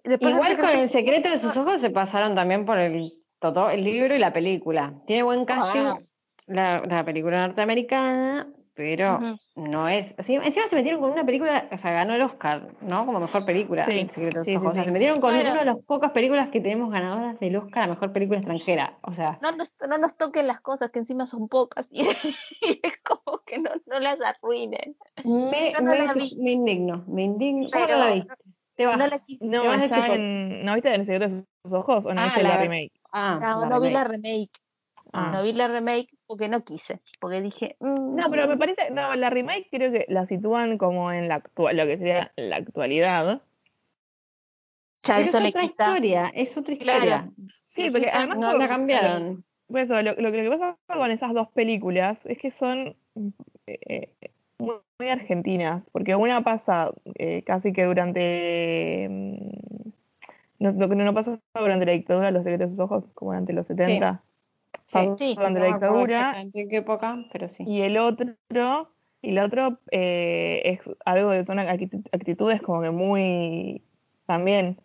[0.04, 3.21] Igual con el secreto de sus ojos se pasaron también por el,
[3.52, 4.94] todo, el libro y la película.
[5.06, 5.98] Tiene buen casting Ah.
[6.46, 10.14] la, la película norteamericana, pero no es.
[10.18, 13.04] encima se metieron con una película, o sea, ganó el Oscar, ¿no?
[13.04, 14.70] Como mejor película, Sí, El secreto de sus sí, sí, ojos.
[14.70, 15.50] O sea, se metieron con Bueno.
[15.50, 18.98] una de las pocas películas que tenemos ganadoras del Oscar a mejor película extranjera.
[19.02, 22.06] O sea, No nos, no nos toquen las cosas que encima son pocas y, y
[22.82, 24.96] es como que no, no las arruinen.
[25.24, 27.68] me, no me, indigno, me indigno.
[27.70, 28.34] ¿Cómo Pero no la viste?
[28.74, 28.96] Te vas.
[28.98, 30.64] no la quise- No, te vas este en...
[30.64, 32.92] ¿No viste El secreto de sus ojos o no Ah, viste la la remake?
[33.12, 34.50] Ah, No, no vi la remake.
[35.12, 35.30] Ah.
[35.34, 37.00] No vi la remake porque no quise.
[37.20, 37.76] Porque dije.
[37.80, 41.36] mm, No, pero me parece, no, la remake creo que la sitúan como en la
[41.36, 43.42] actual, lo que sería la actualidad.
[45.02, 45.84] ya Pero eso es le otra quita.
[45.88, 46.98] historia, es otra Claro.
[46.98, 47.30] historia.
[47.68, 49.44] Sí, porque además no la cambiaron.
[49.68, 52.94] Por eso, lo, lo que pasa con esas dos películas es que son
[53.66, 54.10] eh,
[54.58, 59.08] muy, muy argentinas, porque una pasa eh, casi que durante...
[59.10, 59.91] mm,
[60.62, 63.52] No, lo que no pasa durante la dictadura, los secretos de sus ojos, como durante
[63.52, 64.22] los 70.
[64.86, 66.02] Sí, Pasó sí, durante No la dictadura.
[66.18, 67.64] exactamente en qué época, pero sí.
[67.66, 68.34] Y el otro,
[69.22, 73.82] y el otro eh, es algo de son actitu- actitudes como que muy
[74.26, 74.80] también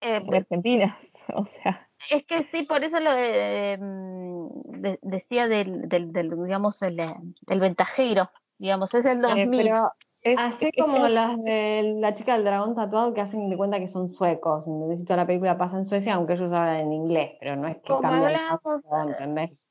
[0.00, 0.96] Eh, muy argentinas.
[1.34, 6.30] O sea, Es que sí, por eso lo de, mm, de- decía del, del, del,
[6.44, 7.14] digamos, el, eh,
[7.48, 9.50] el ventajero, digamos, es el 2000.
[9.64, 13.56] Pero es, Hace es como las de la chica del dragón tatuado que hacen de
[13.56, 14.66] cuenta que son suecos.
[14.66, 15.02] ¿entendés?
[15.02, 17.76] Y toda la película pasa en Suecia, aunque ellos hablan en inglés, pero no es
[17.76, 19.68] que Como tanto, ¿entendés?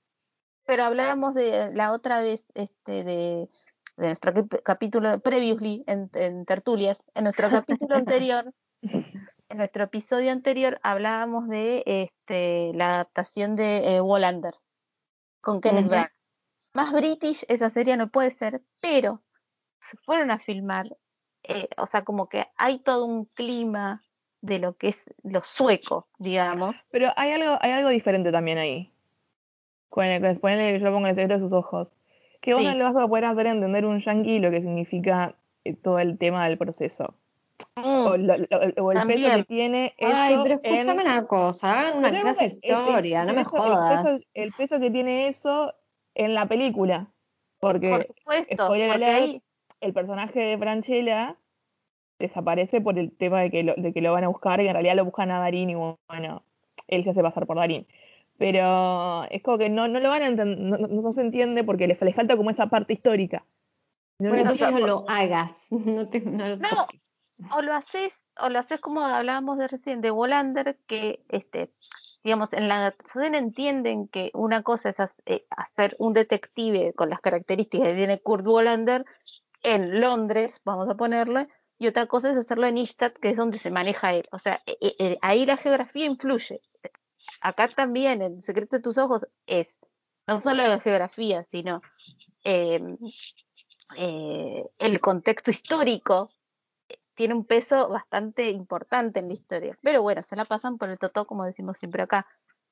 [0.66, 3.50] pero hablábamos de la otra vez este de,
[3.98, 10.32] de nuestro cap- capítulo previously en, en tertulias, en nuestro capítulo anterior, en nuestro episodio
[10.32, 14.56] anterior hablábamos de este la adaptación de eh, Wallander
[15.40, 15.88] con Kenneth.
[15.88, 16.12] Branagh.
[16.74, 19.24] Más british esa serie no puede ser, pero
[19.82, 20.88] se fueron a filmar,
[21.44, 24.02] eh, o sea, como que hay todo un clima
[24.42, 26.76] de lo que es lo sueco, digamos.
[26.92, 28.92] Pero hay algo, hay algo diferente también ahí.
[29.90, 31.94] Con el que ponele que yo pongo el secreto de sus ojos.
[32.42, 32.68] Que vos Sí.
[32.70, 35.36] no le vas a poder hacer entender a un yankee lo que significa
[35.66, 37.16] eh, todo el tema del proceso.
[37.76, 37.82] O,
[38.18, 39.46] Mm, lo- lo- o el peso que También.
[39.46, 42.72] tiene eso Ay, pero en- escúchame una cosa, hagan una Pero clase de el- el-
[42.78, 44.04] historia, no me eso- el jodas.
[44.04, 45.74] peso- El peso, que tiene eso
[46.14, 47.08] en la película.
[47.60, 49.42] Porque por supuesto, porque alert, ahí
[49.82, 51.38] el personaje de Franchella
[52.20, 54.74] desaparece por el tema de que, lo, de que lo van a buscar y en
[54.74, 56.44] realidad lo buscan a Darín y bueno,
[56.88, 57.88] él se hace pasar por Darín.
[58.38, 61.64] Pero es como que no, no lo van a entender, no, no- no se entiende
[61.64, 63.46] porque le, le falta como esa parte histórica.
[64.20, 67.02] No, Bueno, no- entonces no lo hagas, no, te, no lo No, toques.
[67.56, 71.72] o lo haces, o lo haces como hablábamos de recién de Wallander, que este,
[72.24, 77.22] digamos, en la adaptación entienden que una cosa es eh, hacer un detective con las
[77.22, 79.06] características que tiene Kurt Wallander
[79.64, 81.48] en Londres, vamos a ponerle,
[81.80, 84.28] y otra cosa es hacerlo en Istad, que es donde se maneja él.
[84.32, 86.62] O sea, eh, eh, ahí la geografía influye.
[87.42, 89.68] Acá también, en Secreto de tus ojos, es
[90.26, 91.82] no solo la geografía, sino
[92.44, 92.98] em,
[93.96, 96.32] eh, el contexto histórico
[97.16, 99.78] tiene un peso bastante importante en la historia.
[99.82, 102.28] Pero bueno, se la pasan por el totó, como decimos siempre acá.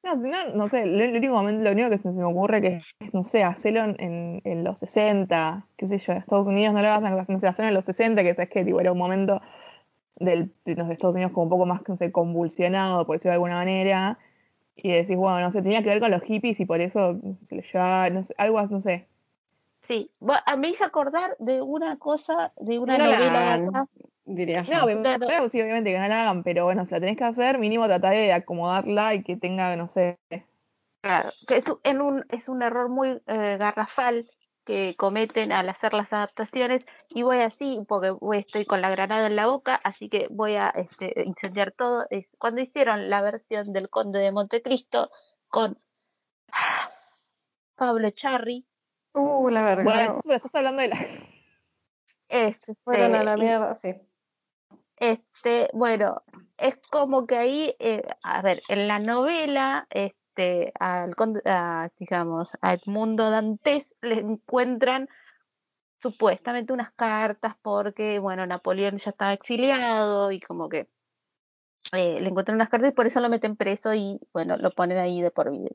[0.05, 2.61] No, no, no sé, lo, lo único, momento- lo único que se, se me ocurre
[2.61, 6.47] que es, no sé, hacerlo en, en, en los 60, qué sé yo, en Estados
[6.47, 8.91] Unidos no lo hacen, no sé, hacerlo en los 60, que sabes que tipo, era
[8.91, 9.41] un momento
[10.17, 13.35] del, de los Estados Unidos como un poco más, no sé, convulsionado, por decirlo de
[13.35, 14.19] alguna manera,
[14.75, 17.35] y decís, bueno, no sé, tenía que ver con los hippies y por eso no
[17.35, 19.07] sé, se le llevaba, no sé, algo, así, no sé.
[19.87, 20.11] Sí,
[20.45, 23.87] ah, me hice acordar de una cosa, de una No la novela de acá.
[24.25, 24.73] Diría yo.
[24.73, 25.49] No, me- Claro.
[25.49, 28.13] sí, obviamente que no la hagan, pero bueno, si la tenés que hacer, mínimo tratar
[28.13, 30.17] de acomodarla y que tenga, no sé,
[31.03, 34.27] Claro, que es, un- en un, es un error muy eh, garrafal
[34.65, 39.27] que cometen al hacer las adaptaciones y voy así porque voy, estoy con la granada
[39.27, 42.07] en la boca, así que voy a este, incendiar todo.
[42.09, 45.11] Es cuando hicieron la versión del Conde de Montecristo
[45.47, 45.77] con
[47.75, 48.65] Pablo Charri,
[49.13, 49.83] Uh, la verdad.
[49.85, 50.97] Bueno, pero estás hablando de la.
[52.27, 53.93] este, Fueron a la y- mierda, sí.
[54.97, 56.23] Este, bueno,
[56.57, 61.13] es como que ahí, eh, a ver, en la novela, este, al,
[61.99, 65.09] digamos, a Edmundo Dantes le encuentran
[66.01, 70.87] supuestamente unas cartas porque, bueno, Napoleón ya estaba exiliado y como que
[71.91, 74.97] eh, le encuentran unas cartas y por eso lo meten preso y, bueno, lo ponen
[74.97, 75.69] ahí de por vida.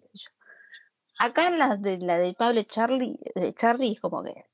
[1.18, 4.46] Acá en la de, la de Pablo Charlie, de Charlie, como que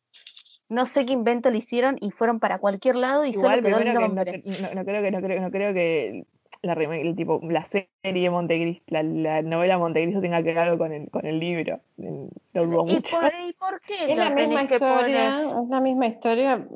[0.68, 3.78] no sé qué invento le hicieron y fueron para cualquier lado y Igual, solo quedó
[3.78, 4.42] el primero que no, nombre.
[4.44, 6.26] cre- no- no creo que no creo, no creo que
[6.62, 10.78] la remake, el tipo, la serie Montecristo, la, la novela Montecristo tenga que ver algo
[10.78, 11.80] con el, con el libro.
[11.96, 13.16] Lo dudo ¿Y mucho.
[13.20, 14.72] por, y por qué Es la misma poner?
[14.72, 16.66] historia, es la misma historia,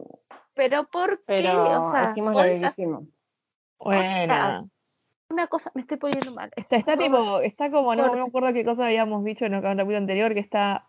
[0.54, 1.24] Pero ¿por qué?
[1.26, 2.70] pero o sea, hicimos lo que.
[3.78, 4.68] Bueno.
[5.30, 6.50] una cosa, me estoy poniendo mal.
[6.56, 9.62] Está, está tipo, está como, no, no me acuerdo qué cosa habíamos dicho en el
[9.62, 10.86] capítulo anterior, que está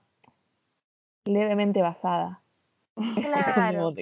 [1.25, 2.40] levemente basada.
[3.15, 3.93] Claro,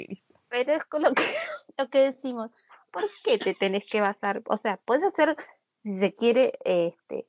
[0.50, 1.24] pero es con lo que,
[1.78, 2.52] lo que decimos.
[2.92, 4.42] ¿Por qué te tenés que basar?
[4.48, 5.36] O sea, puedes hacer,
[5.84, 7.28] si se quiere, este,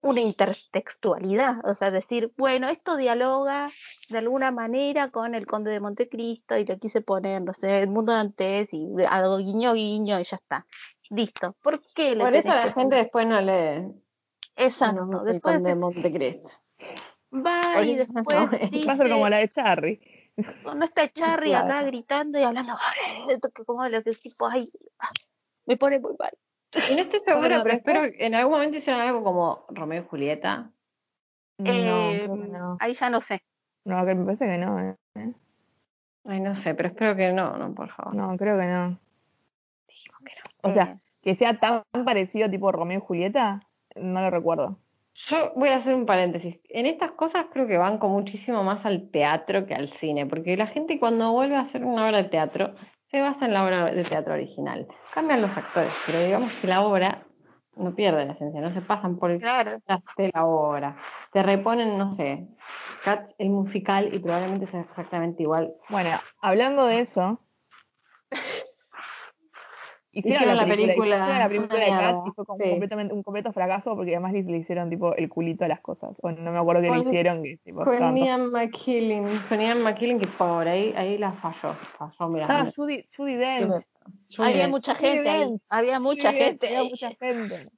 [0.00, 1.56] una intertextualidad.
[1.64, 3.68] O sea, decir, bueno, esto dialoga
[4.08, 7.88] de alguna manera con el Conde de Montecristo y le quise poner, no sé, el
[7.88, 10.66] mundo de antes y algo guiño guiño y ya está.
[11.10, 11.56] Listo.
[11.62, 12.98] ¿Por qué le Por eso la gente poner?
[13.04, 13.92] después no lee
[14.56, 15.04] Exacto.
[15.04, 16.50] no, el Después Conde de Montecristo.
[17.32, 18.88] va y no después es.
[18.88, 20.00] Va a ser como la de Charry.
[20.62, 21.66] Cuando está Charry Claro.
[21.66, 24.68] acá gritando y hablando, "Ay, esto que como lo que tipo, ay,
[24.98, 25.10] ah,
[25.66, 26.32] me pone muy mal.
[26.90, 29.64] Y no estoy segura, Bueno, pero después- espero que en algún momento hicieron algo como
[29.68, 30.70] Romeo y Julieta.
[31.58, 32.76] No, Eh, que no.
[32.80, 33.42] Ahí ya no sé.
[33.84, 34.78] No, que me parece que no.
[34.80, 34.96] eh.
[36.24, 38.14] Ay, no sé, pero espero que no, no, por favor.
[38.14, 38.98] No, creo que no.
[40.62, 43.60] O sea, Eh, que sea tan parecido tipo Romeo y Julieta,
[43.94, 44.78] no lo recuerdo.
[45.16, 46.60] Yo voy a hacer un paréntesis.
[46.68, 50.66] En estas cosas creo que banco muchísimo más al teatro que al cine, porque la
[50.66, 52.74] gente cuando vuelve a hacer una obra de teatro
[53.10, 54.86] se basa en la obra de teatro original.
[55.14, 57.22] Cambian los actores, pero digamos que la obra
[57.76, 59.78] no pierde la esencia, no se pasan por el claro.
[60.16, 60.96] de la obra.
[61.32, 62.46] Te reponen, no sé,
[63.02, 65.74] Cats el musical y probablemente sea exactamente igual.
[65.88, 66.10] Bueno,
[66.40, 67.40] hablando de eso.
[70.18, 72.70] Hicieron la película, hicieron la película de Cats y fue como sí.
[72.70, 76.16] completamente un completo fracaso porque además le, le hicieron tipo el culito a las cosas.
[76.22, 80.18] Bueno, no me acuerdo qué le hicieron, que tipo, Con Ian McKellen, con Ian McKellen
[80.18, 82.44] que pobre, ahí, ahí la falló, falló, mira.
[82.46, 83.84] Estaba Judy, Judy Dench.
[84.38, 85.56] Había mucha gente ahí.
[85.68, 86.68] Había mucha Judy gente.
[86.68, 87.70] había mucha gente.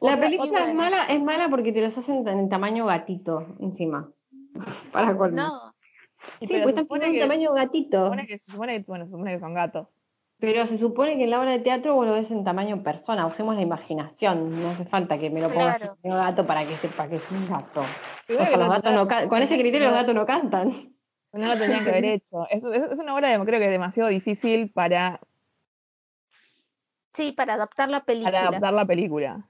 [0.00, 4.10] La Otra- película es mala, es mala porque te los hacen en tamaño gatito encima.
[4.92, 5.36] Para colmo.
[5.36, 5.74] No,
[6.40, 8.04] sí, se están en tamaño se gatito.
[8.04, 9.88] supone que, se supone que, bueno, se supone que son gatos.
[10.44, 13.26] Pero se supone que en la obra de teatro vos lo ves en tamaño persona.
[13.26, 14.60] Usemos la imaginación.
[14.62, 15.96] No hace falta que me lo pongas Claro.
[16.02, 17.82] en tamaño gato para que sepa que es un gato.
[18.26, 20.26] Primero O sea, que los no- gatos no can- Con ese criterio los gatos no
[20.26, 20.92] cantan.
[21.32, 22.46] No lo tenían que haber hecho.
[22.50, 25.18] Es, es, es una obra, de- creo que demasiado difícil para,
[27.14, 28.30] sí, para adaptar la película.
[28.32, 29.48] para adaptar la película.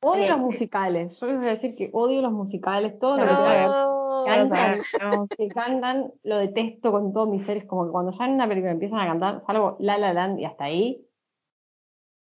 [0.00, 1.18] Odio Eh, los musicales.
[1.18, 2.98] Yo les voy a decir que odio los musicales.
[2.98, 7.90] Todo lo que No, cantan, que cantan, lo detesto con todos mis seres, como que
[7.90, 11.04] cuando ya en una película empiezan a cantar, salvo La La Land y hasta ahí,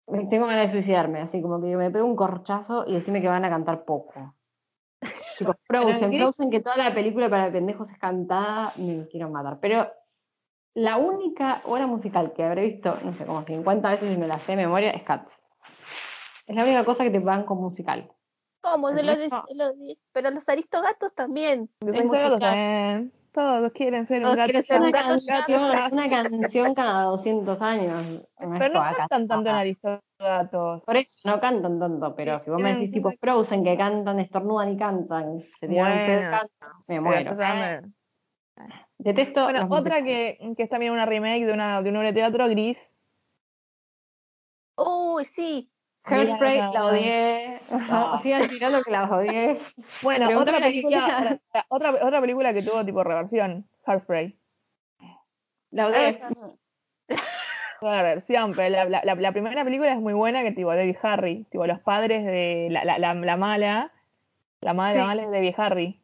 [0.07, 3.29] me tengo ganas de suicidarme, así como que me pego un corchazo y decirme que
[3.29, 4.35] van a cantar poco.
[5.39, 9.59] Tipo, Frozen, Frozen, que toda la película para pendejos es cantada, me quiero matar.
[9.61, 9.91] Pero
[10.75, 14.39] la única obra musical que habré visto, no sé, como 50 veces y me la
[14.39, 15.43] sé de memoria, es Cats.
[16.47, 18.11] Es la única cosa que te van con musical.
[18.61, 18.90] ¿Cómo?
[18.92, 19.18] De los-
[19.55, 19.72] los-
[20.12, 21.68] pero los aristogatos también.
[21.80, 22.40] Los es gatos musical.
[22.40, 23.12] también.
[23.32, 24.47] Todos quieren ser un Todos gato.
[24.47, 25.95] quieren ser una un gato canción, gato.
[25.97, 28.03] una canción cada 200 años.
[28.05, 29.57] No Pero no toda cantan tanto en.
[29.57, 30.82] Aristogatos.
[30.84, 34.70] Por eso no cantan tanto, pero si vos me decís tipo Frozen que cantan, estornudan
[34.70, 36.49] y cantan, se tiran cantan,
[36.86, 37.36] me muero.
[38.99, 42.14] Detesto Bueno, otra que, que es también una remake de una, de una obra de
[42.14, 42.95] teatro, Gris.
[44.76, 45.70] Uy, sí.
[46.05, 47.61] Hairspray la odié.
[47.70, 48.18] No.
[48.18, 49.59] Sigan tirando que la odié.
[50.02, 54.36] Bueno, otra película, otra, otra, otra película que tuvo tipo reversión, Hairspray.
[55.70, 56.20] La odié.
[57.80, 60.98] Toda la versión, pero la, la, la, primera película es muy buena, que tipo Debbie
[61.02, 63.92] Harry, tipo los padres de la, la, la, la mala,
[64.61, 64.98] la mala, Sí.
[64.98, 66.00] la mala es Debbie Harry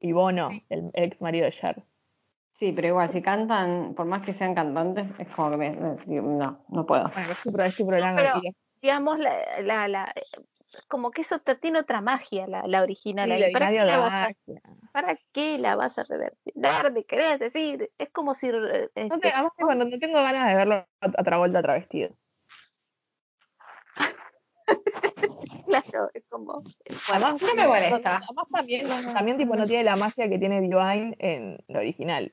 [0.00, 1.82] y Bono, el ex marido de Cher.
[2.52, 6.58] Sí, pero igual, si cantan, por más que sean cantantes, es como que me, no,
[6.68, 7.10] no puedo.
[7.14, 8.16] Bueno, es tu, es tu programa.
[8.16, 8.40] pero-.
[8.80, 10.14] Digamos, la, la, la-
[10.88, 13.30] como que eso te- tiene otra magia, la, la original.
[13.30, 14.30] Sí, ¿Para, qué la vas a.
[14.92, 16.92] ¿Para qué la vas a reversionar?
[16.92, 17.90] ¿Me querés decir?
[17.98, 18.48] Es como si...
[18.48, 22.10] No te, este, además que cuando no tengo ganas de verlo a, a Travolta travestido.
[25.66, 26.62] claro, es como...
[27.10, 28.16] Además, no me molesta.
[28.16, 32.32] Además también, también tipo no tiene la magia que tiene Divine en la original.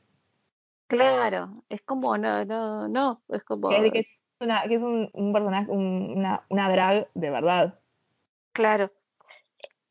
[0.87, 3.69] Claro, es como, no, no, no, es como...
[3.69, 7.79] Que, que es, que es un, personaje, un- una, una drag de verdad.
[8.51, 8.91] Claro.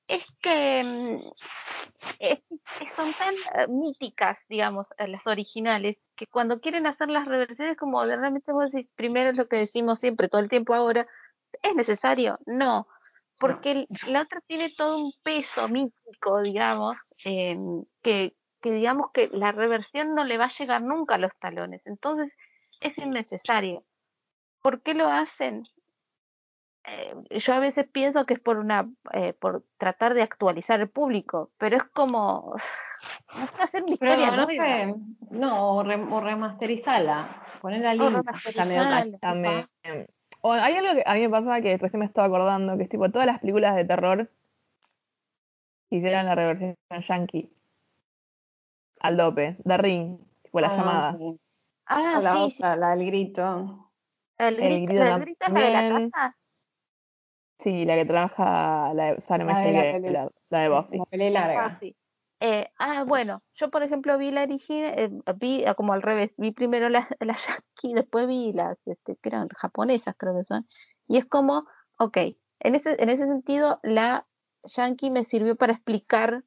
[0.06, 1.18] Es que mm,
[2.96, 8.04] son tan eh, míticas, digamos, eh, las originales, que cuando quieren hacer las reversiones, como
[8.06, 11.06] de realmente vos decís, primero es lo que decimos siempre, todo el tiempo ahora,
[11.62, 12.38] ¿es necesario?
[12.46, 12.86] No,
[13.38, 17.56] porque la otra tiene todo un peso mítico, digamos, que,
[18.02, 22.32] que digamos que la reversión no le va a llegar nunca a los talones, entonces
[22.80, 23.84] es innecesario.
[24.64, 25.64] ¿Por qué lo hacen?
[26.86, 30.88] eh, yo a veces pienso que es por una eh, por tratar de actualizar el
[30.88, 32.54] público, pero es como
[33.38, 34.64] no sé, hacer una Pero historia no nueva.
[34.64, 34.94] sé,
[35.30, 38.22] no, o, re- o remasterizala, ponerla O linda.
[39.20, 39.66] También.
[40.40, 42.88] O hay algo que a mí me pasa que recién me estaba acordando, que es
[42.88, 44.30] tipo todas las películas de terror
[45.90, 47.50] hicieron la reversión yankee.
[49.00, 51.18] Al dope, The Ring, tipo la Ah, llamada.
[51.18, 51.40] sí.
[51.86, 53.90] Ah, O la sí, sí, otra, la del grito.
[54.38, 56.36] El El grito, el grito es la de la casa.
[57.58, 60.98] Sí, la que trabaja la de Sarah La de la la de Buffy.
[61.12, 61.78] La larga.
[61.80, 61.86] Ah.
[62.40, 66.32] Eh, ah, bueno, yo por ejemplo vi la original, eh, vi ah, como al revés,
[66.36, 70.66] vi primero las la yankee, después vi las este, que eran japonesas, creo que son,
[71.08, 71.64] y es como,
[71.98, 72.18] ok,
[72.60, 74.26] en ese, en ese sentido la
[74.64, 76.44] yankee me sirvió para explicar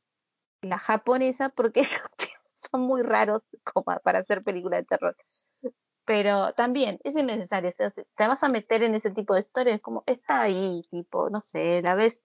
[0.62, 1.82] la japonesa porque
[2.72, 5.16] son muy raros como para hacer películas de terror.
[6.08, 9.42] Pero también es innecesario, o sea, si te vas a meter en ese tipo de
[9.42, 12.18] historias, como está ahí, tipo, no sé, la ves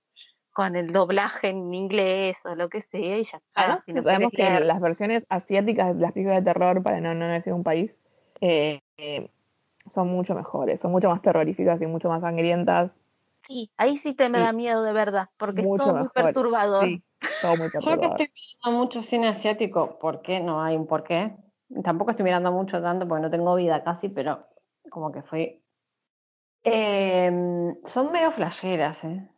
[0.52, 3.60] con el doblaje en inglés o lo que sea y ya está.
[3.60, 4.64] Además, si no sabemos que leer.
[4.66, 7.92] las versiones asiáticas de las películas de terror, para no, no decir un país,
[8.40, 9.28] eh, eh,
[9.90, 12.96] son mucho mejores, son mucho más terroríficas y mucho más sangrientas.
[13.42, 14.44] Sí, ahí sí te me Sí.
[14.44, 16.86] da miedo de verdad, porque es todo muy perturbador.
[16.86, 17.02] Sí,
[17.40, 18.20] todo muy Yo que perturbador.
[18.20, 18.28] estoy
[18.62, 20.38] mirando mucho cine asiático, ¿por qué?
[20.38, 21.34] No hay un por qué.
[21.82, 24.46] Tampoco estoy mirando mucho tanto porque no tengo vida casi, pero
[24.90, 25.62] como que fui.
[26.64, 29.28] Em, son medio flasheras, ¿eh?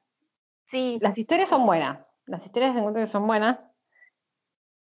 [0.66, 2.10] Sí, Las historias son buenas.
[2.26, 3.70] Las historias encuentro que son buenas,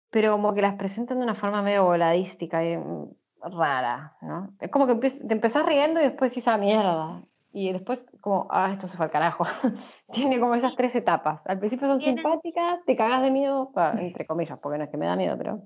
[0.09, 3.09] pero como que las presentan de una forma medio voladística y mm,
[3.41, 4.53] rara, ¿no?
[4.59, 7.23] Es como que te empezás riendo y después dices, ah, mierda.
[7.51, 9.45] Y después, como, ah, esto se fue al carajo.
[10.11, 11.41] Tiene como esas tres etapas.
[11.45, 14.97] Al principio son Tienen- simpáticas, te cagas de miedo, entre comillas, porque no es que
[14.97, 15.61] me da miedo, pero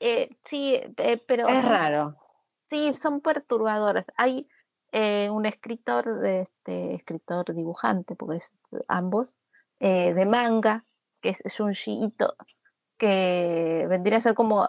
[0.00, 2.16] eh, sí, eh, pero es raro.
[2.70, 4.06] sí, son perturbadoras.
[4.16, 4.48] Hay
[4.92, 8.52] eh, un escritor, este, escritor dibujante, porque es
[8.88, 9.36] ambos,
[9.80, 10.84] de manga,
[11.20, 12.34] que es Junji Ito,
[12.96, 14.66] que vendría a ser como,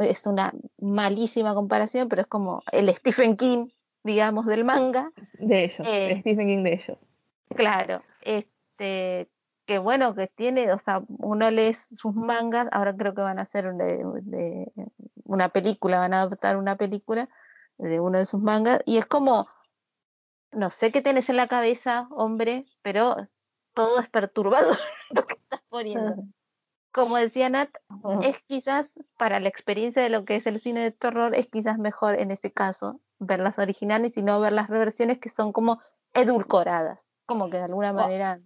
[0.00, 3.68] es una malísima comparación, pero es como el Stephen King,
[4.02, 5.12] digamos, del manga.
[5.34, 6.98] De ellos, de Stephen King de ellos.
[7.54, 9.28] Claro, este,
[9.68, 13.42] que bueno, que tiene, o sea, uno lee sus mangas, ahora creo que van a
[13.42, 14.72] hacer un- de- de-
[15.24, 17.28] una película, van a adaptar una película
[17.76, 19.46] de uno de sus mangas, y es como,
[20.52, 23.28] no sé qué tienes en la cabeza, hombre, pero
[23.74, 24.78] todo es perturbador
[25.10, 26.14] lo que estás poniendo.
[26.90, 27.68] Como decía Nat,
[28.22, 31.76] es quizás para la experiencia de lo que es el cine de terror, es quizás
[31.76, 35.78] mejor en ese caso ver las originales y no ver las reversiones que son como
[36.14, 38.40] edulcoradas, como que de alguna manera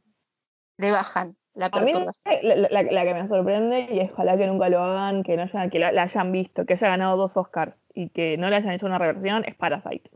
[0.83, 2.35] le bajan la A mí perturbación.
[2.43, 5.68] la, la- la que me sorprende, y ojalá que nunca lo hagan, que no haya,
[5.70, 8.72] que la, la hayan visto, que haya ganado dos Oscars y que no le hayan
[8.72, 10.11] hecho una reversión, es Parasite.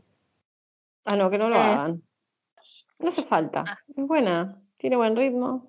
[1.05, 1.59] Ah, no, que no lo Eh.
[1.59, 2.01] hagan.
[2.99, 3.63] No hace falta.
[3.67, 3.77] Ah.
[3.95, 5.67] Es buena, tiene buen ritmo.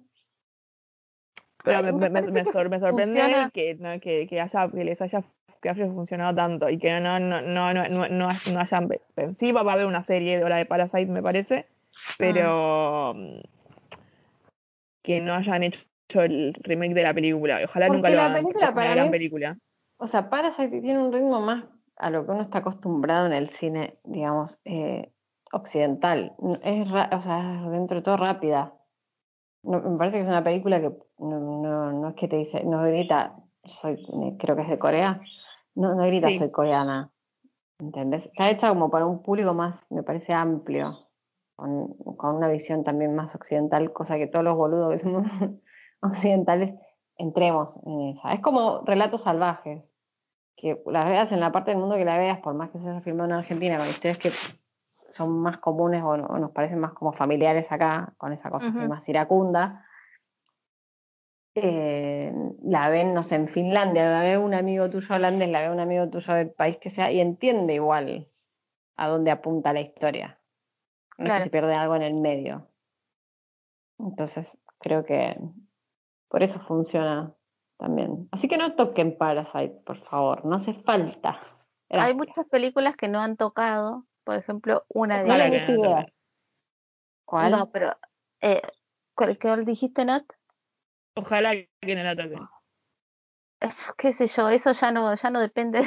[1.64, 5.22] Pero Ay, me, me sor- sorprende que, no, que, que haya, que les haya,
[5.60, 8.88] que haya funcionado tanto y que no, no, no, no, no, no, no hayan.
[9.36, 11.66] Sí, va a haber una serie de la de Parasite, me parece,
[12.16, 13.40] pero mm,
[15.08, 17.60] que no hayan hecho el remake de la película.
[17.64, 18.42] Ojalá Porque nunca lo la hagan.
[18.42, 19.58] porque película es una para gran mí- película.
[19.96, 21.64] O sea, Parasite tiene un ritmo más
[21.96, 25.10] a lo que uno está acostumbrado en el cine, digamos, eh,
[25.52, 26.34] occidental.
[26.62, 28.74] Es, o sea, es dentro de todo rápida.
[29.62, 32.62] No- me parece que es una película que no, no, no es que te dice,
[32.64, 33.34] no grita,
[33.64, 33.96] soy,
[34.38, 35.20] creo que es de Corea,
[35.74, 36.38] no, no grita Sí.
[36.38, 37.10] soy coreana.
[37.80, 38.26] ¿Entendés?
[38.26, 41.07] Está hecha como para un público más, me parece amplio,
[41.58, 45.26] con, con una visión también más occidental, cosa que todos los boludos que somos
[46.00, 46.74] occidentales
[47.16, 48.32] entremos en esa.
[48.32, 49.92] Es como relatos salvajes,
[50.56, 52.88] que las veas en la parte del mundo que la veas, por más que se
[52.88, 54.30] haya filmado en Argentina, con historias que
[55.10, 58.68] son más comunes o, no- o nos parecen más como familiares acá, con esa cosa
[58.68, 59.84] así más iracunda.
[61.56, 62.32] Eh,
[62.62, 65.80] la ven, no sé, en Finlandia, la ve un amigo tuyo holandés, la ve un
[65.80, 68.28] amigo tuyo del país que sea, y entiende igual
[68.96, 70.37] a dónde apunta la historia.
[71.18, 71.38] No es Claro.
[71.40, 72.68] que se pierde algo en el medio.
[73.98, 75.36] Entonces, creo que
[76.28, 77.34] por eso funciona
[77.76, 78.28] también.
[78.30, 81.40] Así que no toquen Parasite, por favor, no hace falta.
[81.90, 86.04] Hay muchas películas que no han tocado, por ejemplo, una de des no.
[87.24, 87.50] ¿Cuál?
[87.50, 87.96] No, pero
[88.40, 88.62] eh,
[89.14, 90.24] ¿cuál, ¿qué dijiste, Nat?
[91.14, 92.40] Ojalá que no la toquen.
[93.60, 95.82] Eh, qué sé yo, eso ya no, ya no depende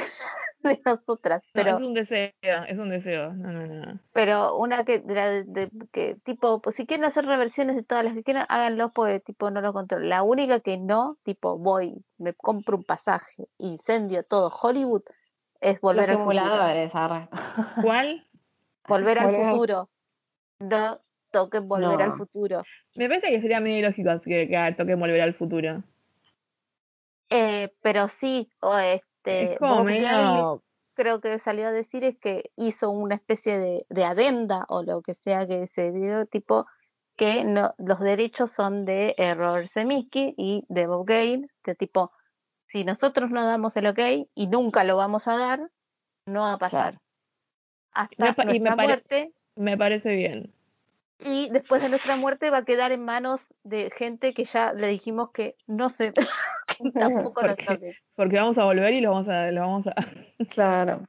[0.68, 3.32] de nosotras, No, pero, es un deseo, es un deseo.
[3.32, 3.98] No, no, no.
[4.12, 8.04] pero una que, de, la- de- que tipo, pues, si quieren hacer reversiones de todas
[8.04, 10.06] las que quieran, háganlo porque tipo no lo controlo.
[10.06, 15.02] La única que no, tipo, voy, me compro un pasaje, incendio todo Hollywood,
[15.60, 16.68] es Los volver al futuro.
[17.82, 18.26] ¿Cuál?
[18.88, 19.90] Volver al Volver al- futuro.
[20.58, 21.00] No
[21.30, 22.16] toquen volver al No.
[22.16, 22.62] futuro.
[22.96, 25.82] Me parece que sería medio ilógico que, que toquen volver al futuro.
[27.30, 28.76] Eh, pero sí, o
[29.24, 30.62] este, es como medio.
[30.94, 35.00] creo que salió a decir es que hizo una especie de, de adenda o lo
[35.02, 36.66] que sea que se dio, tipo
[37.16, 42.10] que no, los derechos son de eh, Robert Zemeckis y de Bob Gale, que tipo,
[42.66, 44.00] si nosotros no damos el ok
[44.34, 45.70] y nunca lo vamos a dar,
[46.26, 46.98] no va a pasar.
[47.92, 50.52] Hasta Me pa- y me nuestra muerte Me parece bien.
[51.18, 54.88] y después de nuestra muerte va a quedar en manos de gente que ya le
[54.88, 56.12] dijimos que no se
[56.94, 57.96] tampoco nos Porque- toque.
[58.14, 59.50] Porque vamos a volver y lo vamos a.
[59.50, 59.94] Lo vamos a...
[60.50, 61.04] Claro.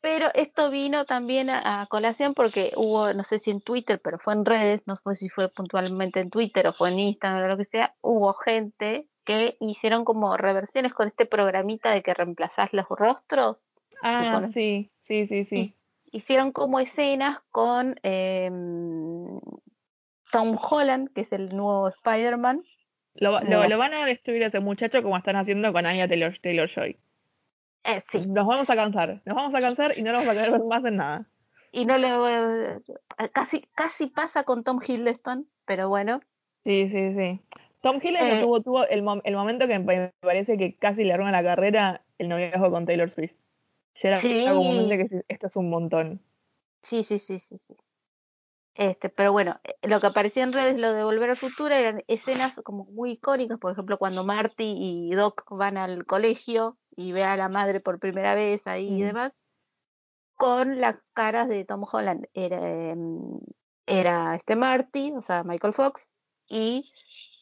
[0.00, 4.18] Pero esto vino también a, a colación porque hubo, no sé si en Twitter, pero
[4.18, 7.48] fue en redes, no sé si fue puntualmente en Twitter o fue en Instagram o
[7.48, 12.72] lo que sea, hubo gente que hicieron como reversiones con este programita de que reemplazás
[12.72, 13.68] los rostros.
[14.02, 15.74] Ah, sí, sí, sí, sí.
[16.12, 19.40] Hicieron como escenas con em,
[20.30, 22.62] Tom Holland, que es el nuevo Spider-Man.
[23.18, 26.36] Lo, lo, lo van a destruir a ese muchacho como están haciendo con Anya Taylor,
[26.40, 26.96] Taylor Joy.
[27.84, 30.38] Eh, sí, Nos vamos a cansar, nos vamos a cansar y no nos vamos a
[30.40, 31.26] querer ver más en nada.
[31.72, 32.08] y no le
[33.32, 36.20] casi, casi pasa con Tom Hiddleston, pero bueno.
[36.64, 37.40] Sí, sí, sí.
[37.82, 38.40] Tom Hiddleston Eh.
[38.40, 42.02] tuvo, tuvo el, mom- el momento que me parece que casi le arruina la carrera
[42.18, 43.34] el noviazgo con Taylor Swift.
[44.02, 44.44] Ya era Sí.
[44.88, 46.20] de que esto es un montón.
[46.82, 47.76] Sí, sí, sí, sí, sí.
[48.78, 52.02] Este, pero bueno, eh, lo que aparecía en redes, lo de Volver al Futuro, eran
[52.08, 57.24] escenas como muy icónicas, por ejemplo, cuando Marty y Doc van al colegio y ve
[57.24, 59.06] a la madre por primera vez ahí y Mm.
[59.06, 59.32] demás,
[60.34, 62.26] con las caras de Tom Holland.
[62.34, 63.38] Era, em,
[63.86, 66.10] era este Marty, o sea, Michael Fox,
[66.48, 66.92] y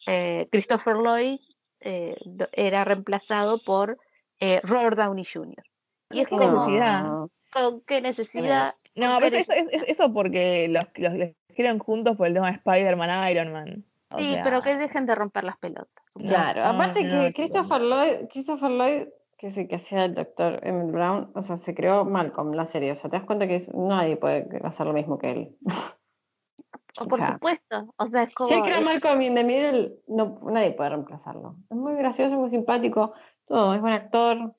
[0.07, 1.39] eh, Christopher Lloyd
[1.81, 2.15] eh,
[2.53, 3.97] era reemplazado por
[4.39, 5.63] eh, Robert Downey Jr.
[6.11, 7.03] Y es Qué como, necesidad.
[7.03, 7.29] No.
[7.51, 8.75] ¿con qué necesidad?
[8.95, 12.27] No, ¿Con qué pero eso, eso, es- eso porque los, los, los escribieron juntos por
[12.27, 13.85] el tema de Spider-Man, Iron Man.
[14.11, 15.87] O Sí, sea, pero que dejen de romper las pelotas.
[16.15, 20.15] Claro, No, aparte no, que Christopher Lloyd, Christopher Lloyd, que es el que hacía el
[20.15, 23.47] doctor Emmett Brown, o sea, se creó Malcolm, la serie, o sea, te das cuenta
[23.47, 25.55] que es- nadie puede hacer lo mismo que él.
[26.97, 27.93] O o por sea, supuesto.
[27.97, 28.47] O sea, es como.
[28.47, 31.55] Si él creó Malcolm in the Middle, no, nadie puede reemplazarlo.
[31.69, 33.13] Es muy gracioso, muy simpático,
[33.45, 34.53] todo, es buen actor.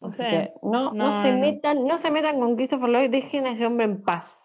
[0.00, 0.28] No Así sé.
[0.28, 1.38] que no, no, No, se no.
[1.40, 4.36] metan, no se metan con Christopher Lloyd, dejen a ese hombre en paz.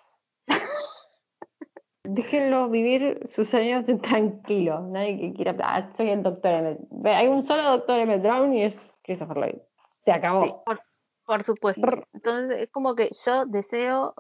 [2.04, 4.80] Déjenlo vivir sus años de tranquilo.
[4.82, 5.56] Nadie que quiera.
[5.64, 6.80] "Ah, soy el doctor Emmett.
[7.06, 9.56] Hay un solo doctor Emmett Brown y es Christopher Lloyd.
[10.04, 10.44] Se acabó.
[10.46, 10.82] sí, por,
[11.26, 11.82] por supuesto.
[12.14, 14.14] Entonces, es como que yo deseo.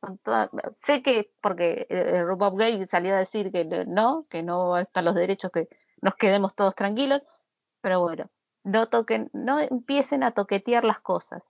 [0.00, 0.50] Con toda,
[0.82, 5.14] sé que, porque eh, Bob Gay salió a decir que no, que no están los
[5.14, 5.68] derechos, que
[6.00, 7.22] nos quedemos todos tranquilos,
[7.80, 8.28] pero bueno,
[8.64, 11.42] no toquen, no empiecen a toquetear las cosas.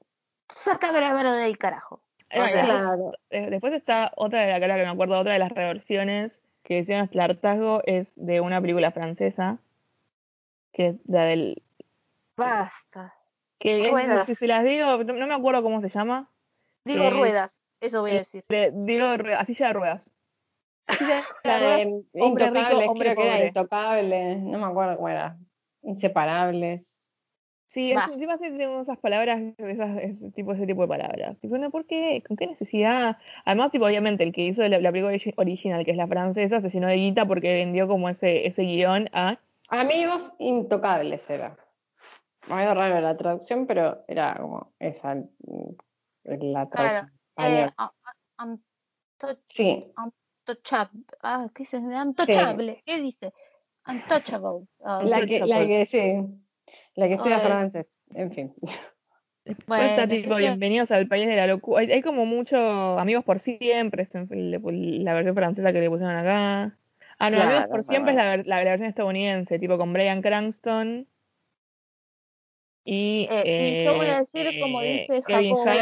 [0.48, 2.02] Sácame la mano de ahí, carajo.
[2.28, 3.12] Claro.
[3.30, 6.76] eh, Después está otra de la cara que me acuerdo, otra de las reversiones que
[6.76, 9.58] decían el hartazgo es de una película francesa,
[10.72, 11.62] que es la del.
[12.36, 13.14] Basta.
[13.58, 14.26] que es- Ruedas.
[14.26, 16.30] si se las digo, no, no me acuerdo cómo se llama.
[16.84, 18.44] Digo Eh, ruedas, eso voy a decir.
[18.48, 19.46] Le digo de ruedas.
[19.46, 19.72] Silla
[21.44, 21.80] La de ruedas,
[22.12, 23.46] rico, Intocables, hombre creo que era.
[23.46, 25.36] Intocable, no me acuerdo cómo era.
[25.82, 27.01] Inseparables.
[27.72, 31.38] Sí, encima sí tenemos esas palabras, esas, ese tipo, ese tipo de palabras.
[31.38, 32.22] Tipo, no, ¿por qué?
[32.28, 33.16] ¿Con qué necesidad?
[33.46, 36.60] Además, tipo, obviamente, el que hizo la, la película origi- original, que es la francesa,
[36.60, 39.38] se llenó de guita porque vendió como ese, ese guion a
[39.70, 41.56] Amigos Intocables era.
[42.46, 45.24] Medio raro la traducción, pero era como esa mm,
[46.24, 47.08] la Claro.
[47.38, 47.72] traducción.
[49.24, 51.04] Eh, Sí, untouchable.
[51.22, 51.78] Ah, ¿qué dice?
[51.78, 52.82] Untouchable.
[52.84, 53.32] ¿Qué dice?
[53.86, 54.66] Untouchable.
[54.84, 56.26] Ah, la que, la que sí,
[56.94, 58.54] la que estudia francés, en fin.
[59.66, 60.36] Bueno, está tipo.
[60.36, 61.80] Bienvenidos al País de la Locura.
[61.80, 62.56] Hay, hay como mucho
[62.96, 66.78] Amigos por Siempre, es la versión francesa que le pusieron acá.
[67.18, 71.08] Ah, no, Amigos Claro, por Siempre es la, la versión estadounidense, tipo con Brian Cranston.
[72.84, 75.22] Y, Eh, y yo voy a decir, eh, como dice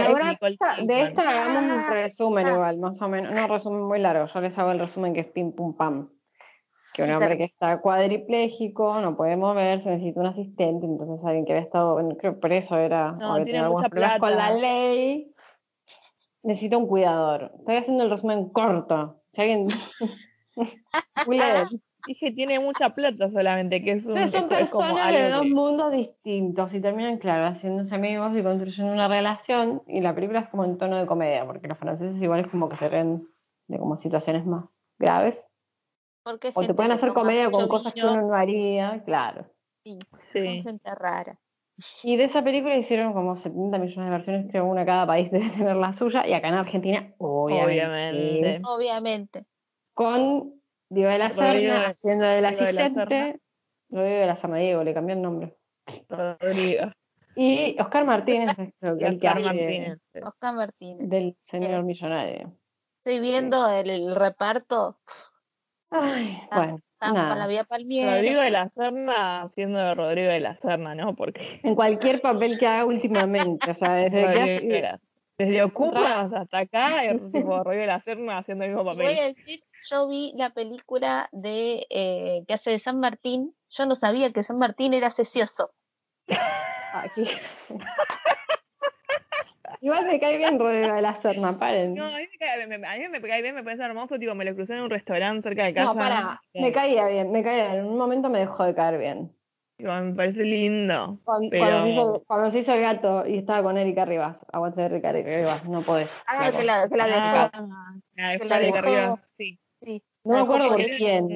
[0.06, 2.52] Ahora, Nicole esta- de esta hagamos un resumen Ah.
[2.52, 3.32] igual, más o menos.
[3.34, 4.26] No, resumen muy largo.
[4.26, 6.08] Yo les hago el resumen que es pim pum pam.
[6.92, 11.52] Que un hombre que está cuadripléjico, no puede moverse, necesita un asistente, entonces alguien que
[11.52, 14.54] había estado, creo preso era, No, o que tiene algunos mucha problemas con la plata.
[14.60, 15.32] ley,
[16.42, 17.52] necesita un cuidador.
[17.60, 19.22] Estoy haciendo el resumen corto.
[19.32, 19.68] Si alguien...
[22.06, 24.12] Dije, tiene mucha plata solamente, que es un.
[24.12, 28.90] Entonces son personas de dos que- mundos distintos y terminan, claro, haciéndose amigos y construyendo
[28.92, 29.82] una relación.
[29.86, 32.70] Y la película es como en tono de comedia, porque los franceses igual es como
[32.70, 33.28] que se ven
[33.68, 34.64] de como situaciones más
[34.98, 35.38] graves.
[36.22, 39.46] Porque O te pueden hacer comedia con cosas que uno no haría, claro.
[39.84, 39.98] sí,
[40.32, 40.62] Sí.
[40.62, 41.38] gente rara.
[42.02, 45.48] Y de esa película hicieron como 70 millones de versiones, creo una cada país debe
[45.70, 48.60] tener la suya, y acá en Argentina, obviamente, Obviamente.
[48.64, 49.44] Obviamente.
[49.94, 50.60] con
[50.90, 53.40] Diego de la Serna haciendo del Diego de la asistente.
[53.88, 55.56] Rodrigo de la Serna, Diego, le cambió el nombre.
[56.08, 56.92] Rodrigo.
[57.36, 59.98] Y Oscar Martínez es creo que el que Oscar Martínez.
[60.22, 61.08] Oscar Martínez.
[61.08, 62.52] del señor millonario.
[63.02, 64.98] Estoy viendo el, el reparto.
[65.90, 67.28] Ay, Ah, bueno, nada.
[67.30, 67.66] con la vía.
[67.68, 71.14] Rodrigo de la Serna haciendo de Rodrigo de la Serna, ¿no?
[71.16, 71.60] Porque.
[71.62, 75.00] En cualquier papel que haga últimamente, o sea, desde que hace- la-
[75.38, 79.04] Desde Ocupas hasta acá, es tipo Rodrigo de la Serna haciendo el mismo Y voy
[79.04, 79.18] papel.
[79.18, 79.60] a decir,
[79.90, 83.54] yo vi la película de eh, que hace de San Martín.
[83.70, 85.70] Yo no sabía que San Martín era cecioso.
[86.92, 87.24] aquí.
[89.82, 91.94] Igual me cae bien Rodrigo de la Serna, paren.
[91.94, 94.34] No, a mí me cae, me, a mí me cae bien, me parece hermoso, tipo,
[94.34, 95.86] me lo crucé en un restaurante cerca de casa.
[95.88, 97.78] No, para, me caía bien, me caía bien.
[97.80, 99.34] En un momento me dejó de caer bien.
[99.78, 101.18] Tipo, me parece lindo.
[101.24, 104.44] Cuando, Pero- cuando se hizo, cuando se hizo el gato y estaba con Erika Rivas,
[104.52, 106.14] aguante Erika Rivas, no podés.
[106.26, 107.18] Ah, que la, que la dejó.
[107.22, 107.50] Ah,
[108.16, 109.58] la que la de dejó- arriba, sí.
[109.82, 110.02] sí.
[110.24, 111.28] No me acuerdo por quién.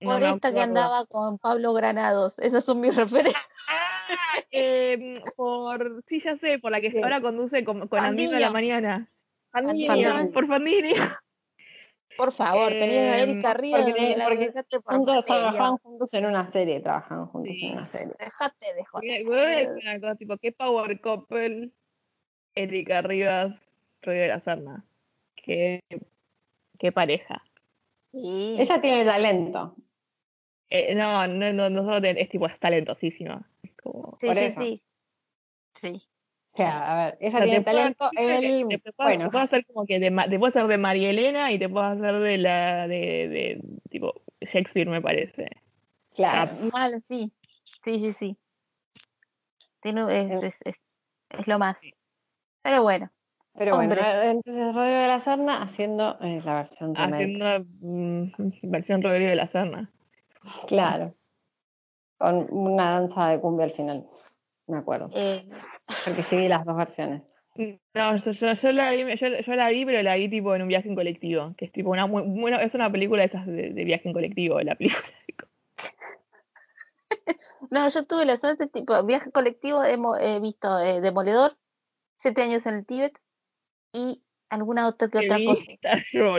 [0.00, 2.36] Por esta que andaba con Pablo Granados.
[2.38, 3.36] Esas son mis referencias.
[4.08, 6.02] Ah, eh, por.
[6.06, 6.98] Sí, ya sé, por la que Sí.
[7.02, 9.08] ahora conduce con, con Andino a la mañana.
[9.50, 10.94] Fandiño, por Fandiño.
[12.16, 14.52] Por favor, tenías a Em, Erika Ríos porque- y la porque
[14.84, 17.66] por Juntos trabajaban juntos en una serie, trabajaban juntos Sí.
[17.66, 18.14] en una serie.
[18.18, 19.24] Dejate de joder.
[19.24, 21.70] voy a decir una cosa, tipo, qué power couple
[22.54, 23.58] Erika Rivas,
[24.02, 24.84] Rodrigo de la Serna.
[25.36, 25.80] Qué,
[26.78, 27.42] qué pareja.
[28.12, 28.56] Sí.
[28.58, 29.74] Ella tiene talento.
[30.68, 33.48] Eh, no, no, no, no solo ten- es tipo, es talentosísima.
[33.82, 34.60] Como, sí, por sí, eso.
[34.62, 34.82] sí.
[35.80, 36.02] Sí.
[36.52, 39.24] O sea, a ver, ella o sea, tiene te talento, él, te, te puedo, bueno,
[39.24, 41.86] te puedo hacer como que de, te puedo hacer de María Elena y te puedo
[41.86, 45.48] hacer de la de, de tipo Shakespeare me parece.
[46.14, 46.52] claro.
[46.72, 47.32] Mal, sí.
[47.84, 48.36] Sí, sí, sí.
[49.80, 50.76] Tiene, es, es, es,
[51.30, 51.80] es lo más.
[52.62, 53.10] Pero bueno.
[53.54, 54.00] Pero bueno, Hombre.
[54.00, 57.22] eh, entonces Rodrigo de la Serna haciendo eh, la versión remake.
[57.24, 59.90] Haciendo mm, versión Rodrigo de la Serna.
[60.68, 61.14] Claro.
[62.22, 64.06] Con una danza de cumbia al final.
[64.68, 65.10] Me acuerdo.
[65.12, 65.42] Eh,
[66.04, 67.22] Porque sí vi las dos versiones.
[67.94, 70.62] No, yo, yo, yo la vi, yo, yo la vi, pero la vi tipo en
[70.62, 73.44] un viaje en colectivo, que es tipo una muy, bueno, es una película de esas
[73.46, 75.02] de, de viaje en colectivo, la película.
[77.70, 81.58] no, yo tuve la suerte, tipo, viaje colectivo, hemos he visto eh, Demoledor,
[82.16, 83.18] siete años en el Tíbet
[83.92, 85.72] y alguna otra que otra cosa.
[86.12, 86.36] yo.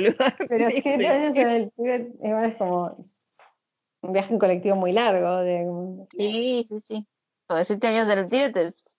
[0.47, 3.12] Pero siete años en el Tíbet igual es como
[4.03, 5.37] un viaje en colectivo muy largo.
[5.37, 5.65] De,
[6.11, 7.07] Sí, sí, sí.
[7.47, 8.97] Porque siete años en el Tíbet es-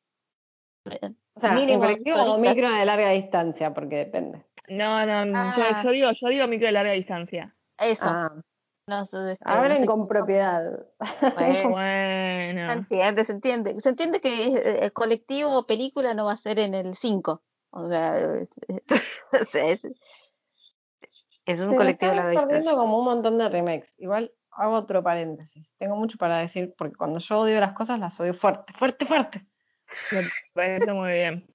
[1.36, 4.44] o sea, Mínimo en colectivo o micro de larga distancia, porque depende.
[4.68, 5.54] No, no, no, Ah.
[5.56, 7.54] yo, yo digo, yo digo micro de larga distancia.
[7.78, 8.04] eso.
[8.06, 8.32] Ah,
[8.86, 10.62] no este, no hablen sé con cómo- propiedad.
[11.68, 13.80] Bueno, se entiende, se entiende.
[13.80, 17.42] Se entiende que eh, el colectivo o película no va a ser en el 5.
[17.70, 18.48] O sea, es,
[19.54, 19.80] es,
[21.46, 23.94] es un Se colectivo están perdiendo como un montón de remakes.
[23.98, 25.72] Igual hago otro paréntesis.
[25.78, 29.44] Tengo mucho para decir, porque cuando yo odio las cosas las odio fuerte, fuerte, fuerte.
[30.12, 30.22] Me
[30.54, 31.46] parece muy bien.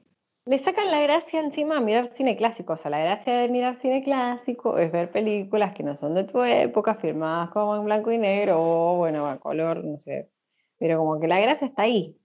[0.46, 2.74] Le sacan la gracia encima a mirar cine clásico.
[2.74, 6.24] O sea, la gracia de mirar cine clásico es ver películas que no son de
[6.24, 10.30] tu época, filmadas como en blanco y negro o, bueno, a color, no sé.
[10.78, 12.18] Pero como que la gracia está ahí.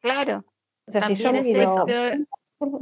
[0.00, 0.44] Claro.
[0.86, 1.86] O sea, si yo miro,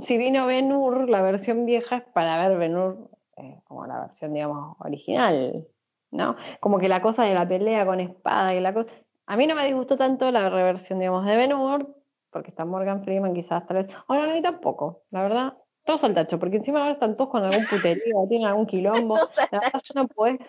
[0.01, 4.01] si vino Ben Hur, la versión vieja es para ver Ben Hur eh, como la
[4.01, 5.67] versión, digamos, original,
[6.13, 6.37] ¿no?
[6.61, 8.91] Como que la cosa de la pelea con espada y la cosa...
[9.27, 11.97] A mí no me disgustó tanto la reversión, digamos, de Ben Hur,
[12.31, 13.95] porque está Morgan Freeman quizás tal vez...
[14.07, 15.55] Ahora no, ni tampoco, la verdad.
[15.85, 19.17] Todos al tacho, porque encima ahora están todos con algún puterío, tienen algún quilombo.
[19.51, 20.41] La verdad, yo no puedes...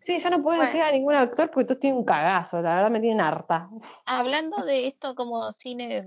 [0.00, 0.64] Sí, yo no puedo Bueno.
[0.64, 3.68] decir a ningún actor porque todos tienen un cagazo, la verdad me tienen harta.
[4.06, 6.04] Hablando de esto como cine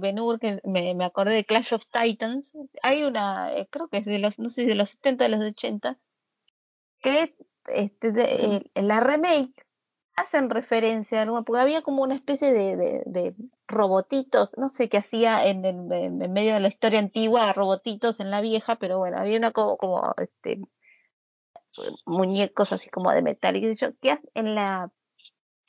[0.00, 4.06] Ben-Hur, que me, me acordé de Clash of Titans, hay una, eh, creo que es
[4.06, 5.98] de los, no sé, de los 70 de los 80,
[7.00, 7.34] que
[7.66, 9.66] este, de, eh, en la remake
[10.16, 13.34] hacen referencia, a alguna- porque había como una especie de, de, de
[13.66, 18.30] robotitos, no sé qué hacía en, el- en, medio de la historia antigua, robotitos en
[18.30, 20.60] la vieja, pero bueno, había una como, como este,
[22.06, 24.90] muñecos así como de metal y qué sé yo, que en la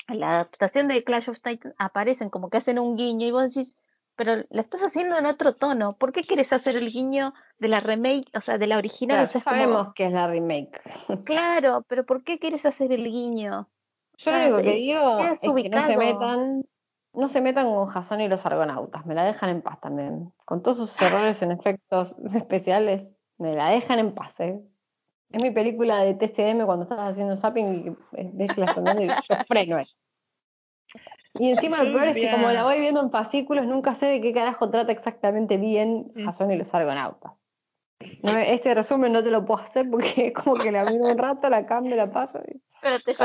[0.10, 3.54] en la adaptación de Clash of Titans aparecen como que hacen un guiño y vos
[3.54, 3.76] decís,
[4.16, 7.80] pero la estás haciendo en otro tono, ¿por qué quieres hacer el guiño de la
[7.80, 9.18] remake, o sea, de la original?
[9.18, 10.82] Claro, ya como, sabemos que es la remake.
[11.26, 13.70] claro, pero ¿por qué quieres hacer el guiño?
[14.18, 16.66] Yo lo Ah, único que eh, digo es que no se metan,
[17.14, 20.34] no se metan con Jason y los argonautas, me la dejan en paz también.
[20.46, 24.62] Con todos sus errores en efectos especiales, me la dejan en paz, ¿eh?
[25.32, 29.08] Es mi película de TCM cuando estás haciendo zapping y eh, ves la sonando y
[29.08, 29.78] yo freno.
[31.40, 34.22] Y encima lo peor es que como la voy viendo en fascículos, nunca sé de
[34.22, 36.26] qué carajo trata exactamente bien Mm.
[36.26, 37.34] Jason y los argonautas.
[38.22, 41.18] No, este resumen no te lo puedo hacer porque es como que la miro un
[41.18, 42.40] rato, la cambio, la paso.
[42.48, 43.16] y- Pero te.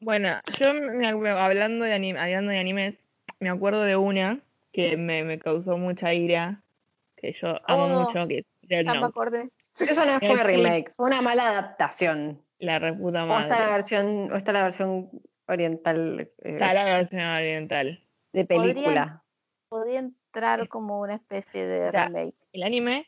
[0.00, 2.94] Bueno, yo me hablando de, anim- hablando de animes,
[3.38, 4.40] me acuerdo de una
[4.72, 6.62] que me, me causó mucha ira,
[7.16, 9.50] que yo amo Oh, mucho, que es Dead Ya me Note, acordé.
[9.78, 12.40] Eso no fue remake, fue una mala adaptación.
[12.58, 13.72] la reputa O está la madre.
[13.72, 15.10] versión, o está la versión
[15.46, 18.04] oriental eh, Está la versión oriental.
[18.32, 19.22] de película.
[19.68, 22.34] Podría entrar como una especie de remake.
[22.52, 23.06] El anime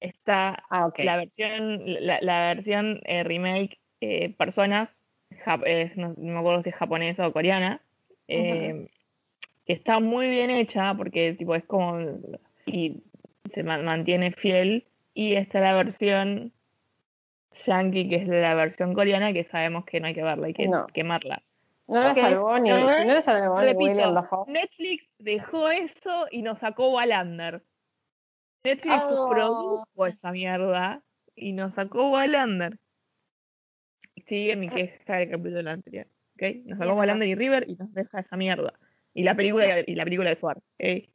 [0.00, 0.98] está Ah, ok.
[1.04, 5.02] la versión, la, la versión eh, remake eh, personas,
[5.44, 7.82] jap- eh, no, no me acuerdo si es japonesa o coreana,
[8.28, 8.88] eh,
[9.64, 11.98] que está muy bien hecha porque tipo es como
[12.66, 13.02] y
[13.50, 16.52] se ma- mantiene fiel y está la versión
[17.64, 20.68] yankee que es la versión coreana que sabemos que no hay que verla, hay que
[20.68, 20.86] No.
[20.88, 21.42] quemarla.
[21.88, 24.50] No la salvó ni, No, la salvó ni William Dafoe.
[24.50, 27.62] Netflix dejó eso y nos sacó Wallander.
[28.64, 29.30] Netflix Oh.
[29.30, 31.02] produjo esa mierda
[31.36, 32.78] y nos sacó Wallander.
[34.26, 36.06] Sigue mi queja del capítulo anterior.
[36.34, 36.42] ¿ok?
[36.64, 38.72] Nos sacó Wallander y River y nos deja esa mierda.
[39.14, 40.56] Y la película, y la película de Suar.
[40.58, 41.08] ¿ok?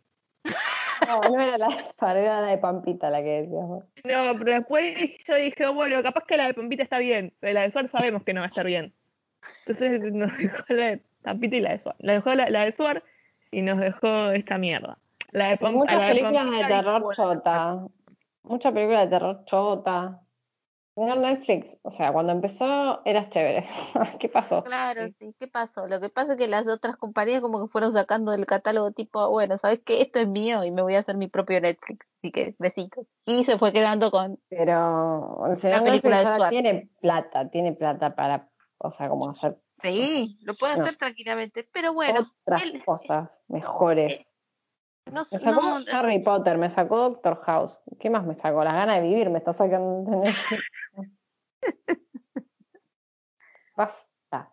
[1.08, 3.84] No, no era la de Suar, era la de Pampita la que decías vos.
[4.04, 4.96] No, pero después
[5.28, 8.24] yo dije, bueno, capaz que la de Pampita está bien, pero la de Suar sabemos
[8.24, 8.94] que no va a estar bien.
[9.60, 11.96] Entonces nos dejó la de Pampita y la de Suar.
[12.00, 13.04] La dejó la, la de Suar
[13.52, 14.98] y nos dejó esta mierda.
[15.32, 17.88] La de Muchas la de películas de Pampita terror chota.
[18.44, 20.20] Muchas películas de terror chota.
[21.02, 23.68] Mira Netflix, o sea, cuando empezó eras chévere.
[24.20, 24.64] ¿Qué pasó?
[24.64, 25.34] Claro, sí.
[25.40, 25.88] ¿Qué pasó?
[25.88, 29.28] Lo que pasa es que las otras compañías como que fueron sacando del catálogo tipo,
[29.32, 30.02] bueno, ¿sabes qué?
[30.02, 32.06] Esto es mío y me voy a hacer mi propio Netflix.
[32.20, 33.08] Así que besitos.
[33.26, 34.40] Y se fue quedando con...
[34.48, 39.58] Pero el señor La película de tiene plata, tiene plata para, o sea, como hacer
[39.82, 40.84] Sí, lo puede No.
[40.84, 41.68] hacer tranquilamente.
[41.74, 44.31] Pero bueno, otras él- cosas mejores.
[45.12, 47.80] No, Me sacó no, Harry Potter, me sacó Doctor House.
[48.00, 48.64] ¿Qué más me sacó?
[48.64, 50.24] Las ganas de vivir me está sacando.
[53.76, 54.52] Basta.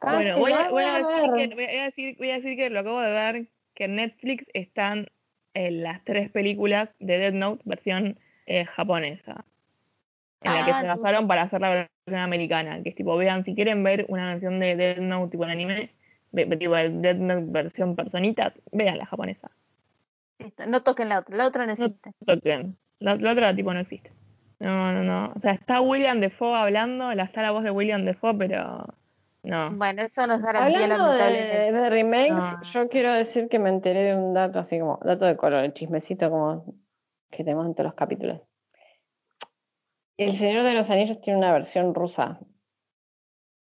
[0.00, 2.70] Bueno, voy a, Cancela, voy a decir que, voy a decir, voy a decir que
[2.70, 5.06] lo acabo de ver, que en Netflix están
[5.54, 9.44] eh, las tres películas de Dead Note versión eh, japonesa.
[10.42, 12.82] En la que Ah, se tú- basaron para hacer la versión americana.
[12.82, 15.90] Que es tipo, vean, si quieren ver una versión de Dead Note tipo en anime,
[16.32, 19.50] tipo de Dead Note versión personita, vean la japonesa.
[20.66, 22.12] No toquen la otra, la otra no existe.
[22.26, 22.78] Toquen.
[22.98, 24.12] La, la otra tipo no existe.
[24.58, 25.32] No, no, no.
[25.36, 28.86] O sea, está William Defoe hablando, la, está la voz de William Defoe, pero
[29.42, 29.70] no.
[29.72, 32.62] Bueno, eso nos garantía Hablando de, de remakes, No.
[32.62, 35.74] yo quiero decir que me enteré de un dato así como, dato de color, el
[35.74, 36.64] chismecito como
[37.30, 38.40] que tenemos en todos los capítulos.
[40.16, 42.40] El Señor de los Anillos tiene una versión rusa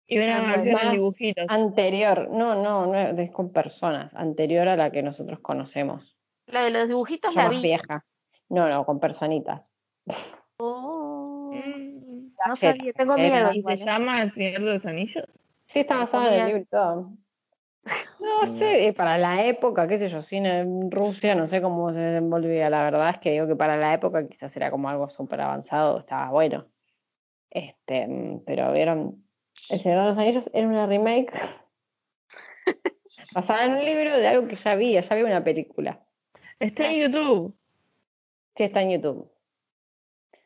[0.07, 1.47] Y una versión en dibujitos.
[1.49, 6.12] anterior, no, no, no es con personas, anterior a la que nosotros conocemos.
[6.47, 7.63] La de los dibujitos la más vi.
[7.63, 8.05] vieja.
[8.49, 9.73] No, no, con personitas.
[10.59, 12.33] Oh, Mm.
[12.47, 13.53] no Galleta, sabía, tengo miedo.
[13.53, 13.77] ¿Y se ¿eh?
[13.77, 15.25] llama El Señor de los Anillos?
[15.67, 17.11] Sí, está basado en el libro y todo.
[18.21, 21.93] No sé, eh, para la época, qué sé yo, cine en Rusia, no sé cómo
[21.93, 22.71] se desenvolvía.
[22.71, 25.99] La verdad es que digo que para la época quizás era como algo súper avanzado,
[25.99, 26.69] estaba bueno.
[27.51, 29.25] Este, mm, pero vieron,
[29.69, 31.33] El Señor de los Anillos era una remake
[33.35, 36.01] basada en un libro de algo que ya había, ya había una película.
[36.63, 37.55] Está en YouTube.
[38.55, 39.29] Sí, está en YouTube,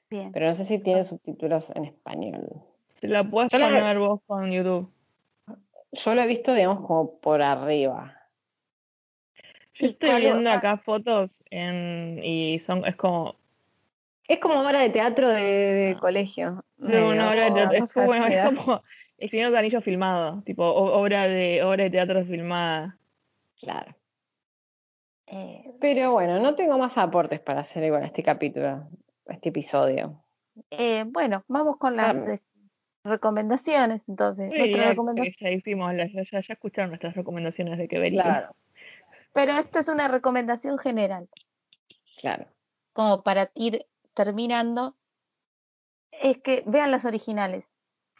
[0.09, 0.33] Bien.
[0.33, 2.63] pero no sé si tiene subtítulos en español.
[2.87, 4.89] Se la puedes Yo poner vos con YouTube.
[5.93, 8.17] Yo lo he visto, digamos, como por arriba.
[9.75, 10.55] Yo ¿Y estoy viendo otra?
[10.55, 13.37] acá fotos en, y son es como
[14.29, 16.65] Es como obra de teatro de, de colegio.
[16.79, 18.81] No, ahora como es, cosa bueno, es como
[19.19, 22.97] El Señor de los Anillos filmado, tipo obra de obra de teatro filmada.
[23.61, 23.95] Claro.
[25.27, 28.89] Eh, Pero bueno, no tengo más aportes para hacer igual este capítulo,
[29.27, 30.23] este episodio.
[30.71, 32.37] eh, bueno, vamos con las Ah.
[33.05, 34.03] recomendaciones.
[34.09, 34.51] Entonces,
[35.41, 38.11] ya hicimos, las- ya, ya- ya escucharon nuestras recomendaciones de que.
[38.11, 38.55] Claro,
[39.33, 41.29] Pero esta es una recomendación general.
[42.19, 42.47] claro.
[42.95, 44.97] como para ir terminando,
[46.13, 47.67] es que vean las originales.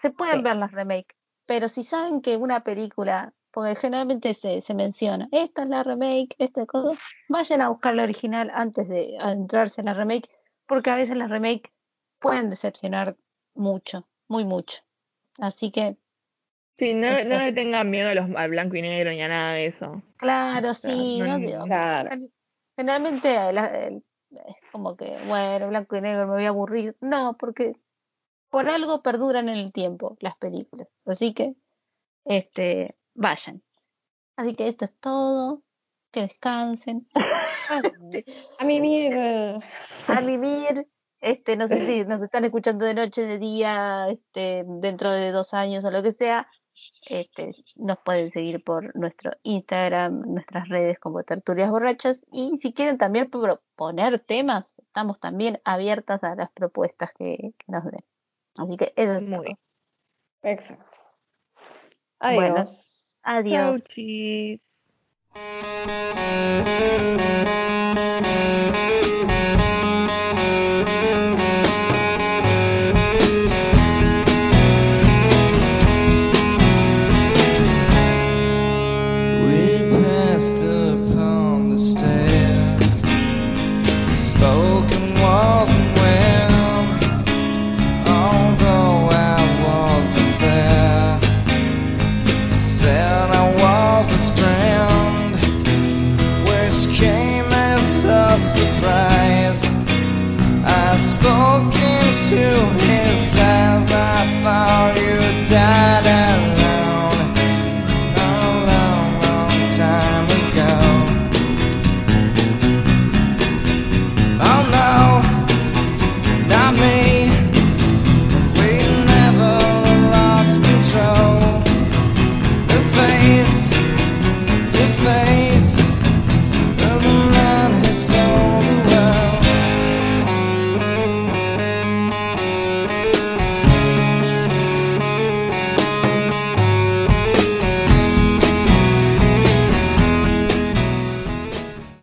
[0.03, 0.43] Se pueden Sí.
[0.43, 5.63] ver las remake, pero si saben que una película, porque generalmente se, se menciona, esta
[5.63, 9.95] es la remake, esta cosa, vayan a buscar la original antes de adentrarse en la
[9.95, 10.29] remake,
[10.67, 11.73] porque a veces las remake
[12.19, 13.17] pueden decepcionar
[13.55, 14.83] mucho, muy mucho.
[15.39, 15.97] Así que,
[16.77, 17.25] Sí, no, Este.
[17.25, 20.03] no le tengan miedo a los, al blanco y negro ni a nada de eso.
[20.19, 22.11] claro, sí, no, no Claro.
[22.11, 22.33] Gen-
[22.77, 24.03] Generalmente la- es
[24.71, 26.95] como que, bueno, blanco y negro me voy a aburrir.
[27.01, 27.81] No, porque
[28.51, 30.89] por algo perduran en el tiempo las películas.
[31.07, 31.55] Así que,
[32.27, 33.63] este, vayan.
[34.37, 35.63] Así que esto es todo.
[36.11, 37.09] Que descansen.
[38.59, 39.61] A mierda.
[40.09, 40.89] A vivir.
[41.21, 45.55] Este, no sé si nos están escuchando de noche, de día, este, dentro de dos
[45.55, 46.49] años o lo que sea.
[47.07, 52.21] Este, nos pueden seguir por nuestro Instagram, nuestras redes como Tertulias Borrachas.
[52.33, 57.85] Y si quieren también proponer temas, estamos también abiertas a las propuestas que, que nos
[57.85, 58.05] den.
[58.59, 59.43] Así que eso es Muy todo.
[59.43, 59.59] bien.
[60.43, 60.99] Exacto.
[62.21, 62.65] Bueno.
[63.27, 63.83] Adiós.